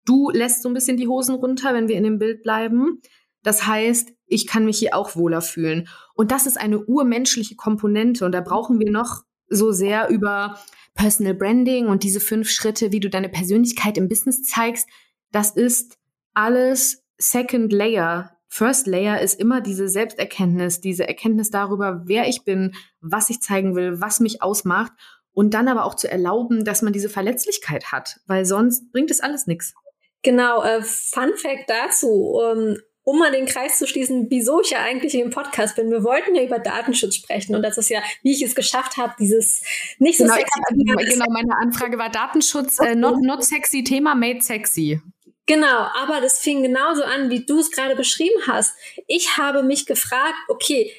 [0.05, 3.01] du lässt so ein bisschen die Hosen runter, wenn wir in dem Bild bleiben.
[3.45, 5.89] Das heißt, ich kann mich hier auch wohler fühlen.
[6.15, 9.23] Und das ist eine urmenschliche Komponente und da brauchen wir noch
[9.55, 10.59] so sehr über
[10.95, 14.89] Personal Branding und diese fünf Schritte, wie du deine Persönlichkeit im Business zeigst.
[15.33, 15.99] Das ist
[16.35, 18.37] alles Second Layer.
[18.49, 23.75] First Layer ist immer diese Selbsterkenntnis, diese Erkenntnis darüber, wer ich bin, was ich zeigen
[23.75, 24.93] will, was mich ausmacht
[25.33, 29.21] und dann aber auch zu erlauben, dass man diese Verletzlichkeit hat, weil sonst bringt es
[29.21, 29.75] alles nichts.
[30.23, 32.41] Genau, äh, Fun Fact dazu.
[32.43, 35.91] Ähm, um mal den Kreis zu schließen, wieso ich ja eigentlich im Podcast bin.
[35.91, 39.15] Wir wollten ja über Datenschutz sprechen und das ist ja, wie ich es geschafft habe,
[39.19, 39.63] dieses
[39.99, 40.85] nicht so genau, sexy.
[40.87, 45.01] Thema, genau, meine Anfrage war Datenschutz, äh, not, not sexy Thema, made sexy.
[45.47, 48.75] Genau, aber das fing genauso an, wie du es gerade beschrieben hast.
[49.07, 50.91] Ich habe mich gefragt, okay,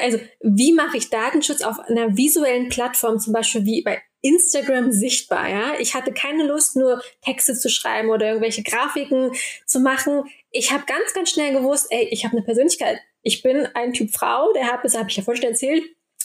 [0.00, 5.48] also wie mache ich Datenschutz auf einer visuellen Plattform, zum Beispiel wie bei Instagram sichtbar,
[5.48, 5.72] ja.
[5.78, 9.32] Ich hatte keine Lust, nur Texte zu schreiben oder irgendwelche Grafiken
[9.64, 10.24] zu machen.
[10.50, 13.00] Ich habe ganz, ganz schnell gewusst, ey, ich habe eine Persönlichkeit.
[13.22, 15.84] Ich bin ein Typ Frau, der hat, das habe ich ja vorhin schon erzählt,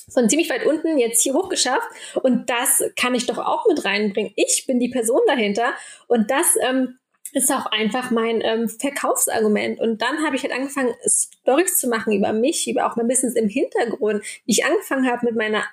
[0.10, 1.88] von ziemlich weit unten jetzt hier hochgeschafft.
[2.22, 4.34] Und das kann ich doch auch mit reinbringen.
[4.36, 5.74] Ich bin die Person dahinter.
[6.08, 7.00] Und das ähm,
[7.34, 9.80] ist auch einfach mein ähm, Verkaufsargument.
[9.80, 13.36] Und dann habe ich halt angefangen, Stories zu machen über mich, über auch mein Business
[13.36, 14.24] im Hintergrund.
[14.46, 15.64] Wie ich angefangen habe mit meiner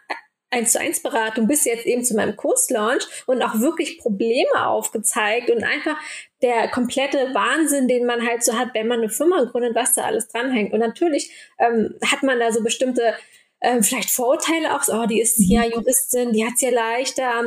[0.50, 5.50] 1 zu 1 Beratung bis jetzt eben zu meinem Kurslaunch und auch wirklich Probleme aufgezeigt
[5.50, 5.96] und einfach
[6.42, 10.04] der komplette Wahnsinn, den man halt so hat, wenn man eine Firma gründet, was da
[10.04, 10.72] alles dranhängt.
[10.72, 13.14] Und natürlich ähm, hat man da so bestimmte
[13.60, 15.72] äh, vielleicht Vorurteile auch, so, oh, die ist ja mhm.
[15.72, 17.38] Juristin, die hat's ja leichter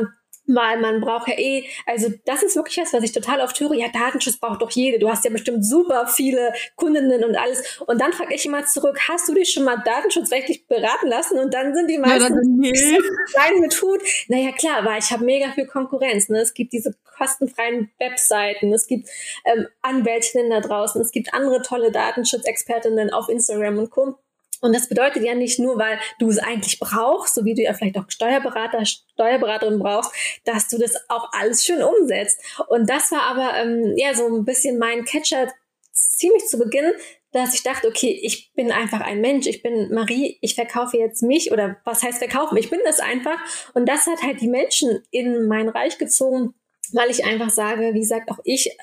[0.46, 3.74] weil man braucht ja eh, also das ist wirklich was, was ich total oft höre,
[3.74, 7.80] ja, Datenschutz braucht doch jede, du hast ja bestimmt super viele Kundinnen und alles.
[7.86, 11.38] Und dann frage ich immer zurück, hast du dich schon mal datenschutzrechtlich beraten lassen?
[11.38, 12.72] Und dann sind die meisten ja,
[13.32, 16.40] klein mit Hut, naja klar, weil ich habe mega viel Konkurrenz, ne?
[16.40, 19.08] es gibt diese kostenfreien Webseiten, es gibt
[19.44, 24.18] ähm, Anwältinnen da draußen, es gibt andere tolle Datenschutzexpertinnen auf Instagram und Co.,
[24.64, 27.74] und das bedeutet ja nicht nur, weil du es eigentlich brauchst, so wie du ja
[27.74, 30.10] vielleicht auch Steuerberater, Steuerberaterin brauchst,
[30.46, 32.40] dass du das auch alles schön umsetzt.
[32.68, 35.52] Und das war aber ähm, ja so ein bisschen mein Catcher
[35.92, 36.92] ziemlich zu Beginn,
[37.32, 41.22] dass ich dachte, okay, ich bin einfach ein Mensch, ich bin Marie, ich verkaufe jetzt
[41.22, 42.56] mich oder was heißt verkaufen?
[42.56, 43.36] Ich bin das einfach.
[43.74, 46.54] Und das hat halt die Menschen in mein Reich gezogen,
[46.94, 48.74] weil ich einfach sage, wie gesagt, auch ich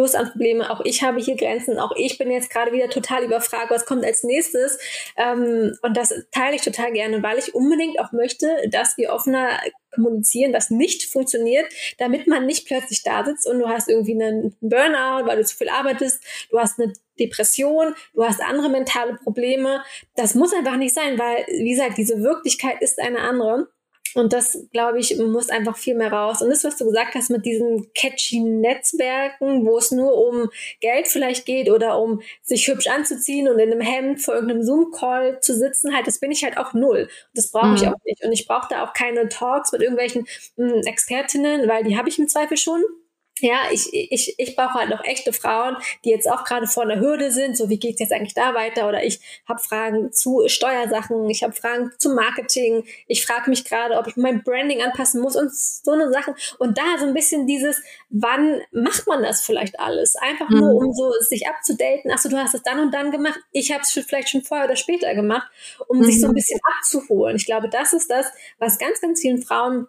[0.00, 0.70] Lust an Probleme.
[0.70, 1.78] Auch ich habe hier Grenzen.
[1.78, 4.78] Auch ich bin jetzt gerade wieder total überfragt, was kommt als nächstes.
[5.16, 9.60] Ähm, und das teile ich total gerne, weil ich unbedingt auch möchte, dass wir offener
[9.94, 11.66] kommunizieren, was nicht funktioniert,
[11.98, 15.56] damit man nicht plötzlich da sitzt und du hast irgendwie einen Burnout, weil du zu
[15.56, 19.82] viel arbeitest, du hast eine Depression, du hast andere mentale Probleme.
[20.16, 23.68] Das muss einfach nicht sein, weil, wie gesagt, diese Wirklichkeit ist eine andere.
[24.14, 26.42] Und das, glaube ich, muss einfach viel mehr raus.
[26.42, 30.50] Und das, was du gesagt hast mit diesen catchy Netzwerken, wo es nur um
[30.80, 35.40] Geld vielleicht geht oder um sich hübsch anzuziehen und in einem Hemd vor irgendeinem Zoom-Call
[35.40, 37.08] zu sitzen, halt, das bin ich halt auch null.
[37.34, 37.88] Das brauche ich mhm.
[37.88, 38.24] auch nicht.
[38.24, 42.08] Und ich brauche da auch keine Talks mit irgendwelchen mh, hm, Expertinnen, weil die habe
[42.08, 42.82] ich im Zweifel schon
[43.42, 47.00] ja, ich, ich, ich brauche halt noch echte Frauen, die jetzt auch gerade vor einer
[47.00, 48.88] Hürde sind, so wie geht's jetzt eigentlich da weiter?
[48.88, 53.96] Oder ich habe Fragen zu Steuersachen, ich habe Fragen zu Marketing, ich frage mich gerade,
[53.96, 56.34] ob ich mein Branding anpassen muss und so eine Sachen.
[56.58, 60.16] Und da so ein bisschen dieses, wann macht man das vielleicht alles?
[60.16, 60.58] Einfach mhm.
[60.58, 62.10] nur, um so sich abzudaten.
[62.10, 64.76] Achso, du hast es dann und dann gemacht, ich habe es vielleicht schon vorher oder
[64.76, 65.48] später gemacht,
[65.88, 66.04] um mhm.
[66.04, 66.36] sich so ein mhm.
[66.36, 67.36] bisschen abzuholen.
[67.36, 68.26] Ich glaube, das ist das,
[68.58, 69.86] was ganz, ganz vielen Frauen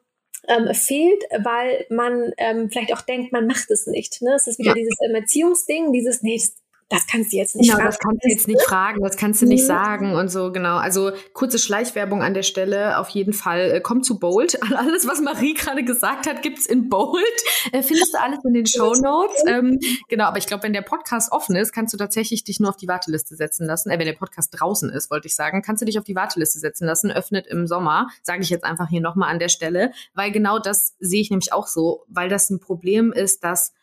[0.47, 4.21] ähm, fehlt, weil man ähm, vielleicht auch denkt, man macht es nicht.
[4.21, 4.33] Ne?
[4.35, 4.75] Es ist wieder ja.
[4.75, 6.55] dieses ähm, Erziehungsding, dieses, nee, das,
[6.91, 7.89] das kannst du jetzt nicht genau, fragen.
[7.89, 9.67] Das kannst du jetzt nicht fragen, das kannst du nicht mhm.
[9.67, 10.75] sagen und so, genau.
[10.75, 13.71] Also kurze Schleichwerbung an der Stelle, auf jeden Fall.
[13.71, 14.59] Äh, kommt zu Bold.
[14.75, 17.23] Alles, was Marie gerade gesagt hat, gibt's in Bold.
[17.71, 19.43] Äh, findest du alles in den Show Notes.
[19.47, 19.79] Ähm,
[20.09, 22.77] genau, aber ich glaube, wenn der Podcast offen ist, kannst du tatsächlich dich nur auf
[22.77, 23.89] die Warteliste setzen lassen.
[23.89, 26.59] Äh, wenn der Podcast draußen ist, wollte ich sagen, kannst du dich auf die Warteliste
[26.59, 27.11] setzen lassen.
[27.11, 30.95] Öffnet im Sommer, sage ich jetzt einfach hier nochmal an der Stelle, weil genau das
[30.99, 33.73] sehe ich nämlich auch so, weil das ein Problem ist, dass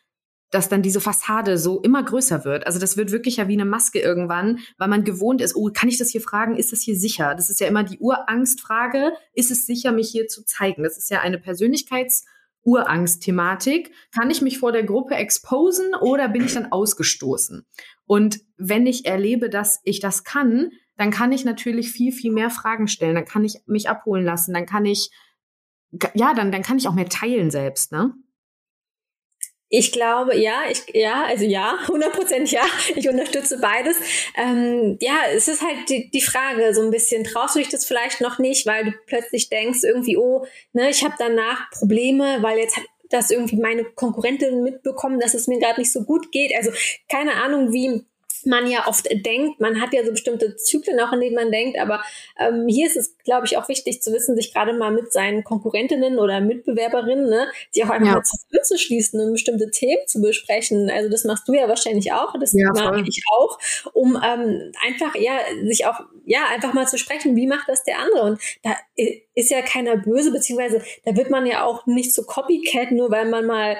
[0.50, 2.66] dass dann diese Fassade so immer größer wird.
[2.66, 5.88] Also das wird wirklich ja wie eine Maske irgendwann, weil man gewohnt ist, oh, kann
[5.88, 6.56] ich das hier fragen?
[6.56, 7.34] Ist das hier sicher?
[7.34, 9.12] Das ist ja immer die Urangstfrage.
[9.34, 10.82] Ist es sicher, mich hier zu zeigen?
[10.82, 12.24] Das ist ja eine Persönlichkeits-
[12.68, 13.92] Urangst-Thematik.
[14.14, 17.66] Kann ich mich vor der Gruppe exposen oder bin ich dann ausgestoßen?
[18.06, 22.50] Und wenn ich erlebe, dass ich das kann, dann kann ich natürlich viel, viel mehr
[22.50, 23.14] Fragen stellen.
[23.14, 24.52] Dann kann ich mich abholen lassen.
[24.52, 25.10] Dann kann ich,
[26.14, 28.12] ja, dann, dann kann ich auch mehr teilen selbst, ne?
[29.70, 32.64] Ich glaube, ja, ich, ja, also ja, 100% ja,
[32.94, 33.96] ich unterstütze beides.
[34.36, 37.84] Ähm, ja, es ist halt die, die Frage, so ein bisschen, traust du dich das
[37.84, 42.58] vielleicht noch nicht, weil du plötzlich denkst irgendwie, oh, ne, ich habe danach Probleme, weil
[42.58, 46.54] jetzt hat das irgendwie meine Konkurrentin mitbekommen, dass es mir gerade nicht so gut geht.
[46.54, 46.70] Also
[47.08, 48.04] keine Ahnung, wie
[48.46, 49.60] man ja oft denkt.
[49.60, 51.78] Man hat ja so bestimmte Zyklen auch, in denen man denkt.
[51.78, 52.02] Aber
[52.38, 55.44] ähm, hier ist es, glaube ich, auch wichtig zu wissen, sich gerade mal mit seinen
[55.44, 58.14] Konkurrentinnen oder Mitbewerberinnen, ne, sich auch einfach ja.
[58.14, 60.90] mal zusammenzuschließen und bestimmte Themen zu besprechen.
[60.90, 63.58] Also das machst du ja wahrscheinlich auch, das ja, mache ich auch,
[63.92, 67.98] um ähm, einfach ja sich auch ja einfach mal zu sprechen, wie macht das der
[67.98, 68.22] andere?
[68.22, 68.76] Und da
[69.34, 73.26] ist ja keiner böse, beziehungsweise da wird man ja auch nicht so Copycat, nur weil
[73.28, 73.76] man mal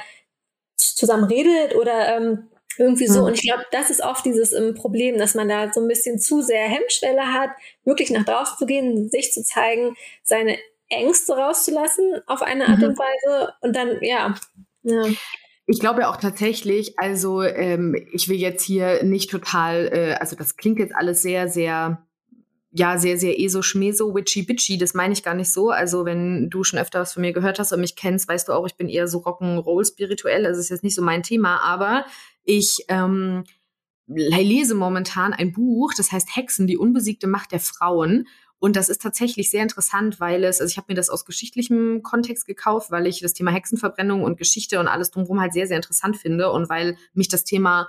[0.76, 2.48] zusammen redet oder ähm,
[2.78, 3.20] irgendwie so.
[3.20, 3.26] Mhm.
[3.26, 5.88] Und ich glaube, das ist oft dieses um, ähm, Problem, dass man da so ein
[5.88, 7.50] bisschen zu sehr Hemmschwelle hat,
[7.84, 10.56] wirklich nach draußen zu gehen, sich zu zeigen, seine
[10.88, 12.84] Ängste rauszulassen auf eine Art mhm.
[12.84, 14.34] und Weise und dann, ja,
[14.82, 15.04] ja.
[15.70, 20.34] Ich glaube ja auch tatsächlich, also ähm, ich will jetzt hier nicht total, äh, also
[20.34, 22.08] das klingt jetzt alles sehr, sehr
[22.70, 25.70] ja, sehr, sehr eso schmeso, witchy bitchy, das meine ich gar nicht so.
[25.70, 28.52] Also, wenn du schon öfter was von mir gehört hast und mich kennst, weißt du
[28.52, 30.44] auch, ich bin eher so Rock'n'Roll spirituell.
[30.44, 32.04] Also, das ist jetzt nicht so mein Thema, aber
[32.48, 33.44] ich ähm,
[34.06, 38.26] lese momentan ein Buch, das heißt Hexen, die unbesiegte Macht der Frauen.
[38.58, 42.02] Und das ist tatsächlich sehr interessant, weil es, also ich habe mir das aus geschichtlichem
[42.02, 45.76] Kontext gekauft, weil ich das Thema Hexenverbrennung und Geschichte und alles drumherum halt sehr, sehr
[45.76, 47.88] interessant finde und weil mich das Thema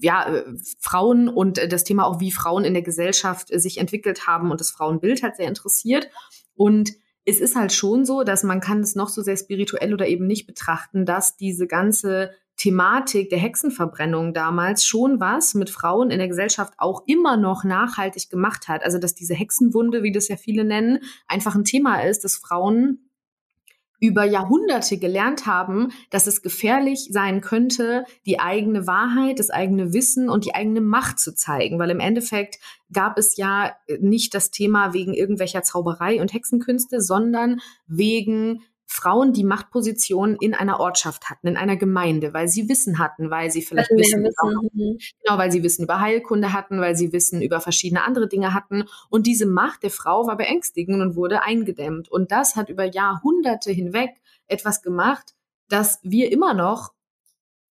[0.00, 0.44] ja, äh,
[0.80, 4.50] Frauen und äh, das Thema auch, wie Frauen in der Gesellschaft äh, sich entwickelt haben
[4.50, 6.08] und das Frauenbild hat sehr interessiert.
[6.54, 6.92] Und
[7.24, 10.26] es ist halt schon so, dass man kann es noch so sehr spirituell oder eben
[10.26, 16.28] nicht betrachten, dass diese ganze Thematik der Hexenverbrennung damals schon was mit Frauen in der
[16.28, 18.84] Gesellschaft auch immer noch nachhaltig gemacht hat.
[18.84, 23.04] Also dass diese Hexenwunde, wie das ja viele nennen, einfach ein Thema ist, dass Frauen
[24.00, 30.28] über Jahrhunderte gelernt haben, dass es gefährlich sein könnte, die eigene Wahrheit, das eigene Wissen
[30.28, 31.78] und die eigene Macht zu zeigen.
[31.78, 32.58] Weil im Endeffekt
[32.92, 39.44] gab es ja nicht das Thema wegen irgendwelcher Zauberei und Hexenkünste, sondern wegen Frauen, die
[39.44, 43.90] Machtpositionen in einer Ortschaft hatten, in einer Gemeinde, weil sie Wissen hatten, weil sie vielleicht
[43.90, 44.70] Wissen, wissen.
[44.72, 44.98] Mhm.
[45.22, 48.84] genau, weil sie Wissen über Heilkunde hatten, weil sie Wissen über verschiedene andere Dinge hatten.
[49.08, 52.10] Und diese Macht der Frau war beängstigend und wurde eingedämmt.
[52.10, 54.10] Und das hat über Jahrhunderte hinweg
[54.46, 55.34] etwas gemacht,
[55.68, 56.92] dass wir immer noch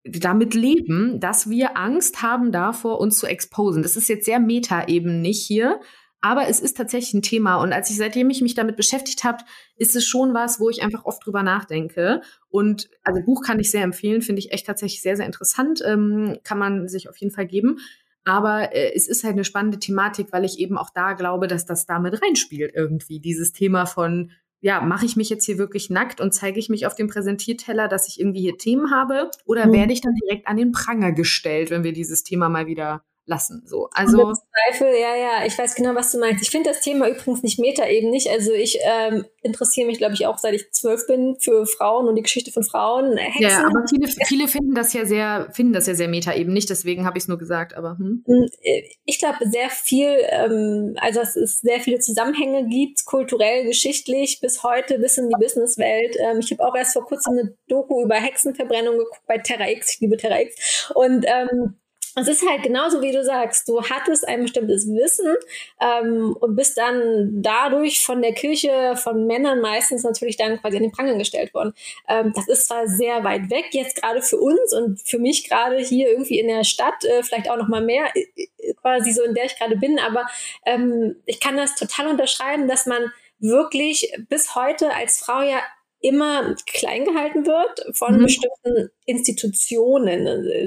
[0.05, 3.83] damit leben, dass wir Angst haben davor, uns zu exposen.
[3.83, 5.81] Das ist jetzt sehr meta eben nicht hier,
[6.21, 7.57] aber es ist tatsächlich ein Thema.
[7.57, 9.45] Und als ich, seitdem ich mich damit beschäftigt habe,
[9.77, 12.21] ist es schon was, wo ich einfach oft drüber nachdenke.
[12.51, 15.83] Und also Buch kann ich sehr empfehlen, finde ich echt tatsächlich sehr, sehr interessant.
[15.85, 17.79] Ähm, kann man sich auf jeden Fall geben.
[18.25, 21.65] Aber äh, es ist halt eine spannende Thematik, weil ich eben auch da glaube, dass
[21.65, 23.21] das damit reinspielt irgendwie.
[23.21, 26.87] Dieses Thema von, ja, mache ich mich jetzt hier wirklich nackt und zeige ich mich
[26.87, 29.31] auf dem Präsentierteller, dass ich irgendwie hier Themen habe?
[29.47, 29.73] Oder mhm.
[29.73, 33.63] werde ich dann direkt an den Pranger gestellt, wenn wir dieses Thema mal wieder lassen.
[33.65, 36.43] So, also Zweifel, ja, ja, ich weiß genau, was du meinst.
[36.43, 38.29] Ich finde das Thema übrigens nicht Meta eben nicht.
[38.29, 42.17] Also ich ähm, interessiere mich, glaube ich, auch seit ich zwölf bin für Frauen und
[42.17, 43.17] die Geschichte von Frauen.
[43.17, 43.43] Hexen.
[43.43, 46.69] Ja, aber viele, viele finden das ja sehr, finden das ja sehr Meta eben nicht.
[46.69, 47.75] Deswegen habe ich es nur gesagt.
[47.75, 48.25] Aber hm.
[48.27, 53.65] hm äh, ich glaube sehr viel, ähm, also dass es sehr viele Zusammenhänge gibt, kulturell,
[53.65, 56.17] geschichtlich bis heute, bis in die Businesswelt.
[56.19, 59.95] Ähm, ich habe auch erst vor kurzem eine Doku über Hexenverbrennung geguckt bei Terra X.
[59.95, 61.80] Ich liebe Terra X und ähm,
[62.17, 65.35] es ist halt genauso, wie du sagst, du hattest ein bestimmtes Wissen
[65.81, 70.83] ähm, und bist dann dadurch von der Kirche, von Männern meistens natürlich dann quasi an
[70.83, 71.73] den Pranger gestellt worden.
[72.09, 75.79] Ähm, das ist zwar sehr weit weg, jetzt gerade für uns und für mich gerade
[75.79, 79.23] hier irgendwie in der Stadt, äh, vielleicht auch noch mal mehr, äh, äh, quasi so
[79.23, 80.27] in der ich gerade bin, aber
[80.67, 85.61] ähm, ich kann das total unterschreiben, dass man wirklich bis heute als Frau ja
[86.01, 88.23] immer klein gehalten wird von mhm.
[88.23, 90.25] bestimmten Institutionen.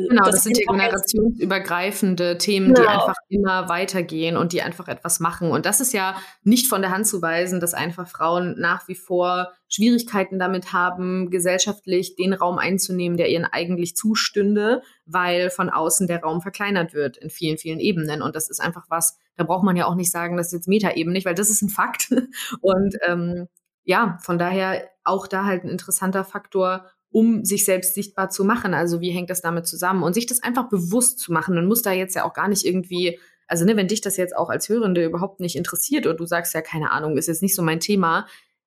[0.09, 2.81] Genau, das, das sind ja generationsübergreifende Themen, genau.
[2.81, 5.51] die einfach immer weitergehen und die einfach etwas machen.
[5.51, 8.95] Und das ist ja nicht von der Hand zu weisen, dass einfach Frauen nach wie
[8.95, 16.05] vor Schwierigkeiten damit haben, gesellschaftlich den Raum einzunehmen, der ihnen eigentlich zustünde, weil von außen
[16.05, 18.21] der Raum verkleinert wird in vielen, vielen Ebenen.
[18.21, 20.67] Und das ist einfach was, da braucht man ja auch nicht sagen, das ist jetzt
[20.67, 22.09] Metaebene nicht, weil das ist ein Fakt.
[22.61, 23.47] Und ähm,
[23.83, 28.73] ja, von daher auch da halt ein interessanter Faktor, um sich selbst sichtbar zu machen.
[28.73, 30.03] Also wie hängt das damit zusammen?
[30.03, 31.55] Und sich das einfach bewusst zu machen.
[31.55, 34.35] Man muss da jetzt ja auch gar nicht irgendwie, also ne, wenn dich das jetzt
[34.35, 37.55] auch als Hörende überhaupt nicht interessiert und du sagst ja, keine Ahnung, ist jetzt nicht
[37.55, 38.25] so mein Thema,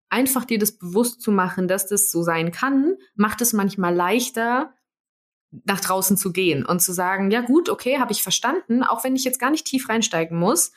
[0.09, 4.73] einfach dir das bewusst zu machen, dass das so sein kann, macht es manchmal leichter,
[5.65, 9.17] nach draußen zu gehen und zu sagen, ja gut, okay, habe ich verstanden, auch wenn
[9.17, 10.73] ich jetzt gar nicht tief reinsteigen muss,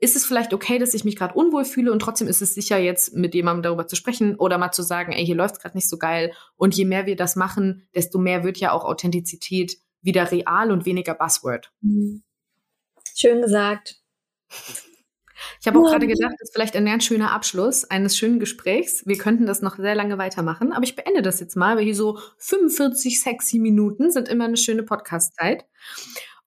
[0.00, 2.78] ist es vielleicht okay, dass ich mich gerade unwohl fühle und trotzdem ist es sicher,
[2.78, 5.88] jetzt mit jemandem darüber zu sprechen oder mal zu sagen, ey, hier läuft's gerade nicht
[5.88, 6.32] so geil.
[6.56, 10.86] Und je mehr wir das machen, desto mehr wird ja auch Authentizität wieder real und
[10.86, 11.70] weniger Buzzword.
[11.82, 12.22] Mhm.
[13.14, 14.00] Schön gesagt.
[15.60, 19.06] Ich habe auch gerade gedacht, das ist vielleicht ein ganz schöner Abschluss eines schönen Gesprächs.
[19.06, 21.94] Wir könnten das noch sehr lange weitermachen, aber ich beende das jetzt mal, weil hier
[21.94, 25.64] so 45 sexy Minuten sind immer eine schöne Podcast-Zeit.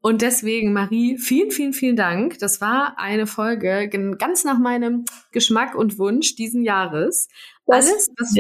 [0.06, 2.38] Und deswegen, Marie, vielen, vielen, vielen Dank.
[2.40, 3.88] Das war eine Folge
[4.18, 7.30] ganz nach meinem Geschmack und Wunsch diesen Jahres.
[7.66, 8.36] Alles, was,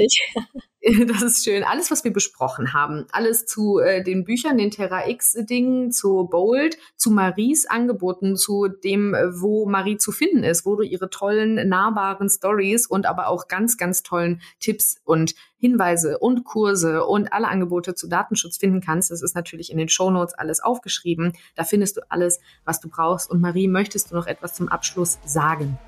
[1.07, 1.63] das ist schön.
[1.63, 6.78] Alles, was wir besprochen haben, alles zu äh, den Büchern, den Terra X-Dingen, zu Bold,
[6.97, 11.69] zu Maries Angeboten, zu dem, äh, wo Marie zu finden ist, wo du ihre tollen,
[11.69, 17.47] nahbaren Stories und aber auch ganz, ganz tollen Tipps und Hinweise und Kurse und alle
[17.47, 19.09] Angebote zu Datenschutz finden kannst.
[19.09, 21.32] Das ist natürlich in den Shownotes alles aufgeschrieben.
[21.55, 23.32] Da findest du alles, was du brauchst.
[23.32, 25.80] Und Marie, möchtest du noch etwas zum Abschluss sagen?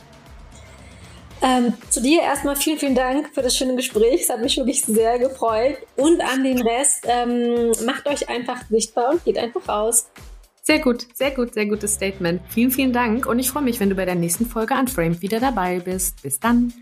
[1.41, 4.21] Ähm, zu dir erstmal vielen, vielen Dank für das schöne Gespräch.
[4.21, 5.77] Es hat mich wirklich sehr gefreut.
[5.95, 10.07] Und an den Rest, ähm, macht euch einfach sichtbar und geht einfach raus.
[10.61, 12.41] Sehr gut, sehr gut, sehr gutes Statement.
[12.49, 15.39] Vielen, vielen Dank und ich freue mich, wenn du bei der nächsten Folge Unframed wieder
[15.39, 16.23] dabei bist.
[16.23, 16.73] Bis dann.